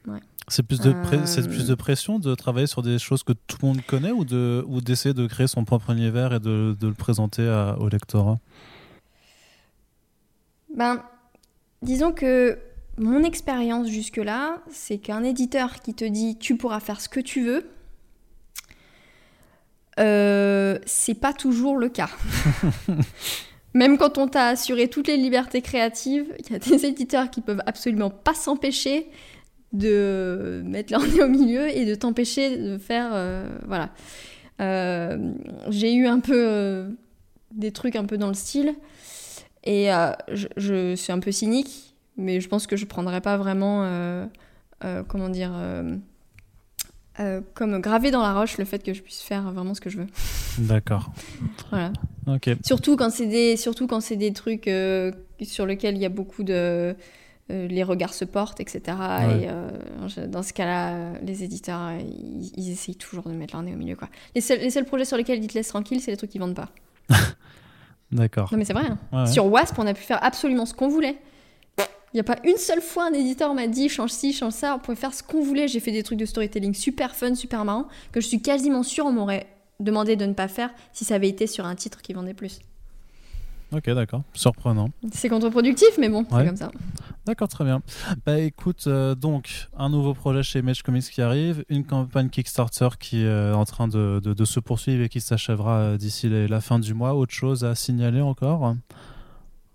[0.06, 0.20] Ouais.
[0.48, 3.80] C'est plus, de plus de pression de travailler sur des choses que tout le monde
[3.86, 6.94] connaît ou d'essayer de, ou d'essayer de créer son propre univers et de, de le
[6.94, 7.46] présenter
[7.78, 8.38] au lectorat?
[10.74, 11.02] Ben,
[11.82, 12.58] Disons que
[12.98, 17.42] mon expérience jusque-là, c'est qu'un éditeur qui te dit tu pourras faire ce que tu
[17.42, 17.70] veux,
[19.98, 22.10] euh, c'est pas toujours le cas.
[23.74, 27.40] Même quand on t'a assuré toutes les libertés créatives, il y a des éditeurs qui
[27.40, 29.08] peuvent absolument pas s'empêcher
[29.72, 33.10] de mettre leur nez au milieu et de t'empêcher de faire.
[33.12, 33.90] Euh, voilà.
[34.60, 35.32] Euh,
[35.68, 36.90] j'ai eu un peu euh,
[37.52, 38.74] des trucs un peu dans le style.
[39.64, 39.90] Et
[40.32, 43.86] je, suis un peu cynique, mais je pense que je prendrais pas vraiment.
[45.06, 45.52] comment dire
[47.52, 49.98] comme gravé dans la roche le fait que je puisse faire vraiment ce que je
[49.98, 50.06] veux.
[50.60, 51.12] D'accord.
[51.68, 51.92] voilà.
[52.26, 52.48] Ok.
[52.64, 54.70] Surtout quand c'est des, surtout quand c'est des trucs
[55.42, 56.96] sur lesquels il y a beaucoup de,
[57.68, 58.80] les regards se portent, etc.
[58.86, 61.92] Et euh, dans ce cas-là, les éditeurs,
[62.56, 63.96] ils, essayent toujours de mettre leur nez au milieu.
[63.96, 64.08] Quoi.
[64.34, 66.38] Les, seuls, les seuls projets sur lesquels ils te laissent tranquille, c'est les trucs qui
[66.38, 66.68] vendent pas.
[68.12, 68.48] D'accord.
[68.52, 68.86] Non, mais c'est vrai.
[69.12, 69.26] Hein.
[69.26, 71.18] Sur Wasp, on a pu faire absolument ce qu'on voulait.
[72.12, 74.74] Il n'y a pas une seule fois un éditeur m'a dit change ci, change ça,
[74.74, 75.68] on pouvait faire ce qu'on voulait.
[75.68, 79.06] J'ai fait des trucs de storytelling super fun, super marrant, que je suis quasiment sûre
[79.06, 79.46] on m'aurait
[79.78, 82.60] demandé de ne pas faire si ça avait été sur un titre qui vendait plus.
[83.72, 84.22] Ok, d'accord.
[84.34, 84.90] Surprenant.
[85.12, 86.72] C'est contre-productif, mais bon, c'est comme ça.
[87.30, 87.80] D'accord, très bien.
[88.26, 92.88] Bah écoute, euh, donc, un nouveau projet chez Image Comics qui arrive, une campagne Kickstarter
[92.98, 96.92] qui est en train de, se poursuivre et qui s'achèvera euh, d'ici la fin du
[96.92, 97.14] mois.
[97.14, 98.74] Autre chose à signaler encore?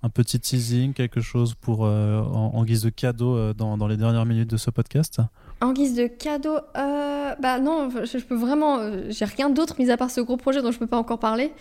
[0.03, 4.49] Un petit teasing, quelque chose pour euh, en, guise de cadeau dans, les dernières minutes
[4.49, 5.21] de ce podcast?
[5.61, 10.11] En guise de cadeau, bah non, je, peux vraiment, j'ai rien d'autre mis à part
[10.11, 11.53] ce gros projet dont je peux pas encore parler.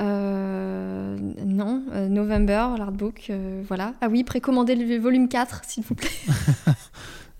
[0.00, 3.94] Euh, non, euh, November, l'artbook, euh, voilà.
[4.00, 6.08] Ah oui, précommandez le volume 4, s'il vous plaît.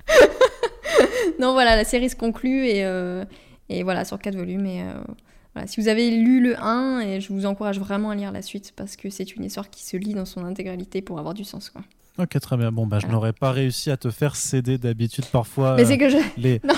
[1.41, 2.81] non, voilà, la série se conclut et,
[3.69, 4.67] et voilà, sur 4 volumes.
[4.67, 4.85] Et
[5.55, 8.43] voilà, si vous avez lu le 1, et je vous encourage vraiment à lire la
[8.43, 11.45] suite parce que c'est une histoire qui se lit dans son intégralité pour avoir du
[11.45, 11.71] sens.
[11.71, 11.83] Quoi.
[12.19, 12.71] Ok, très bien.
[12.71, 15.77] Bon, bah, je n'aurais pas réussi à te faire céder d'habitude parfois.
[15.77, 16.19] Mais c'est que je.
[16.37, 16.61] Les...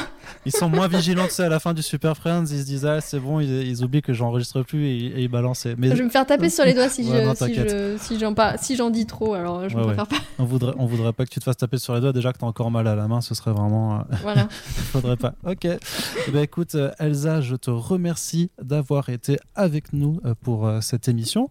[0.46, 2.44] Ils sont moins vigilants que à la fin du Super Friends.
[2.50, 5.66] Ils se disent, ah, c'est bon, ils, oublient que j'enregistre plus et, ils balancent.
[5.78, 5.88] Mais...
[5.90, 8.18] Je vais me faire taper sur les doigts si j'en si
[8.58, 9.34] si j'en dis trop.
[9.34, 10.16] Alors, je préfère pas.
[10.38, 12.12] On voudrait, on voudrait pas que tu te fasses taper sur les doigts.
[12.12, 14.00] Déjà que tu as encore mal à la main, ce serait vraiment.
[14.00, 14.48] Euh, voilà.
[14.92, 15.34] Faudrait pas.
[15.46, 15.64] Ok.
[15.64, 21.08] Eh ben, écoute, euh, Elsa, je te remercie d'avoir été avec nous euh, pour cette
[21.08, 21.50] émission.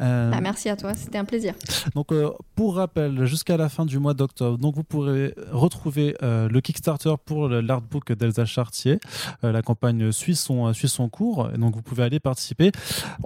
[0.00, 1.54] Euh, bah, merci à toi, c'était un plaisir.
[1.94, 6.48] Donc, euh, pour rappel, jusqu'à la fin du mois d'octobre, donc vous pourrez retrouver euh,
[6.48, 8.98] le Kickstarter pour l'artbook d'Elsa Chartier.
[9.42, 12.72] la campagne suit son, suit son cours, et donc vous pouvez aller participer.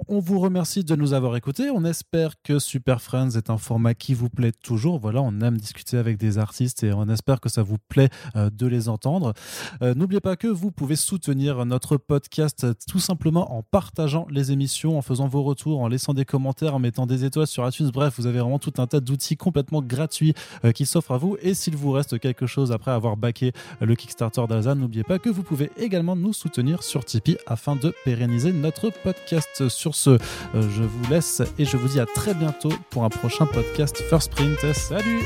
[0.07, 1.69] On vous remercie de nous avoir écoutés.
[1.69, 4.99] On espère que Super Friends est un format qui vous plaît toujours.
[4.99, 8.67] Voilà, on aime discuter avec des artistes et on espère que ça vous plaît de
[8.67, 9.33] les entendre.
[9.81, 15.01] N'oubliez pas que vous pouvez soutenir notre podcast tout simplement en partageant les émissions, en
[15.01, 17.89] faisant vos retours, en laissant des commentaires en mettant des étoiles sur iTunes.
[17.93, 20.33] Bref, vous avez vraiment tout un tas d'outils complètement gratuits
[20.73, 21.37] qui s'offrent à vous.
[21.41, 23.51] Et s'il vous reste quelque chose après avoir backé
[23.81, 27.93] le Kickstarter d'Alza, n'oubliez pas que vous pouvez également nous soutenir sur Tipeee afin de
[28.03, 29.67] pérenniser notre podcast.
[29.69, 30.17] Sur ce,
[30.53, 34.31] je vous laisse et je vous dis à très bientôt pour un prochain podcast First
[34.31, 34.57] Print.
[34.73, 35.23] Salut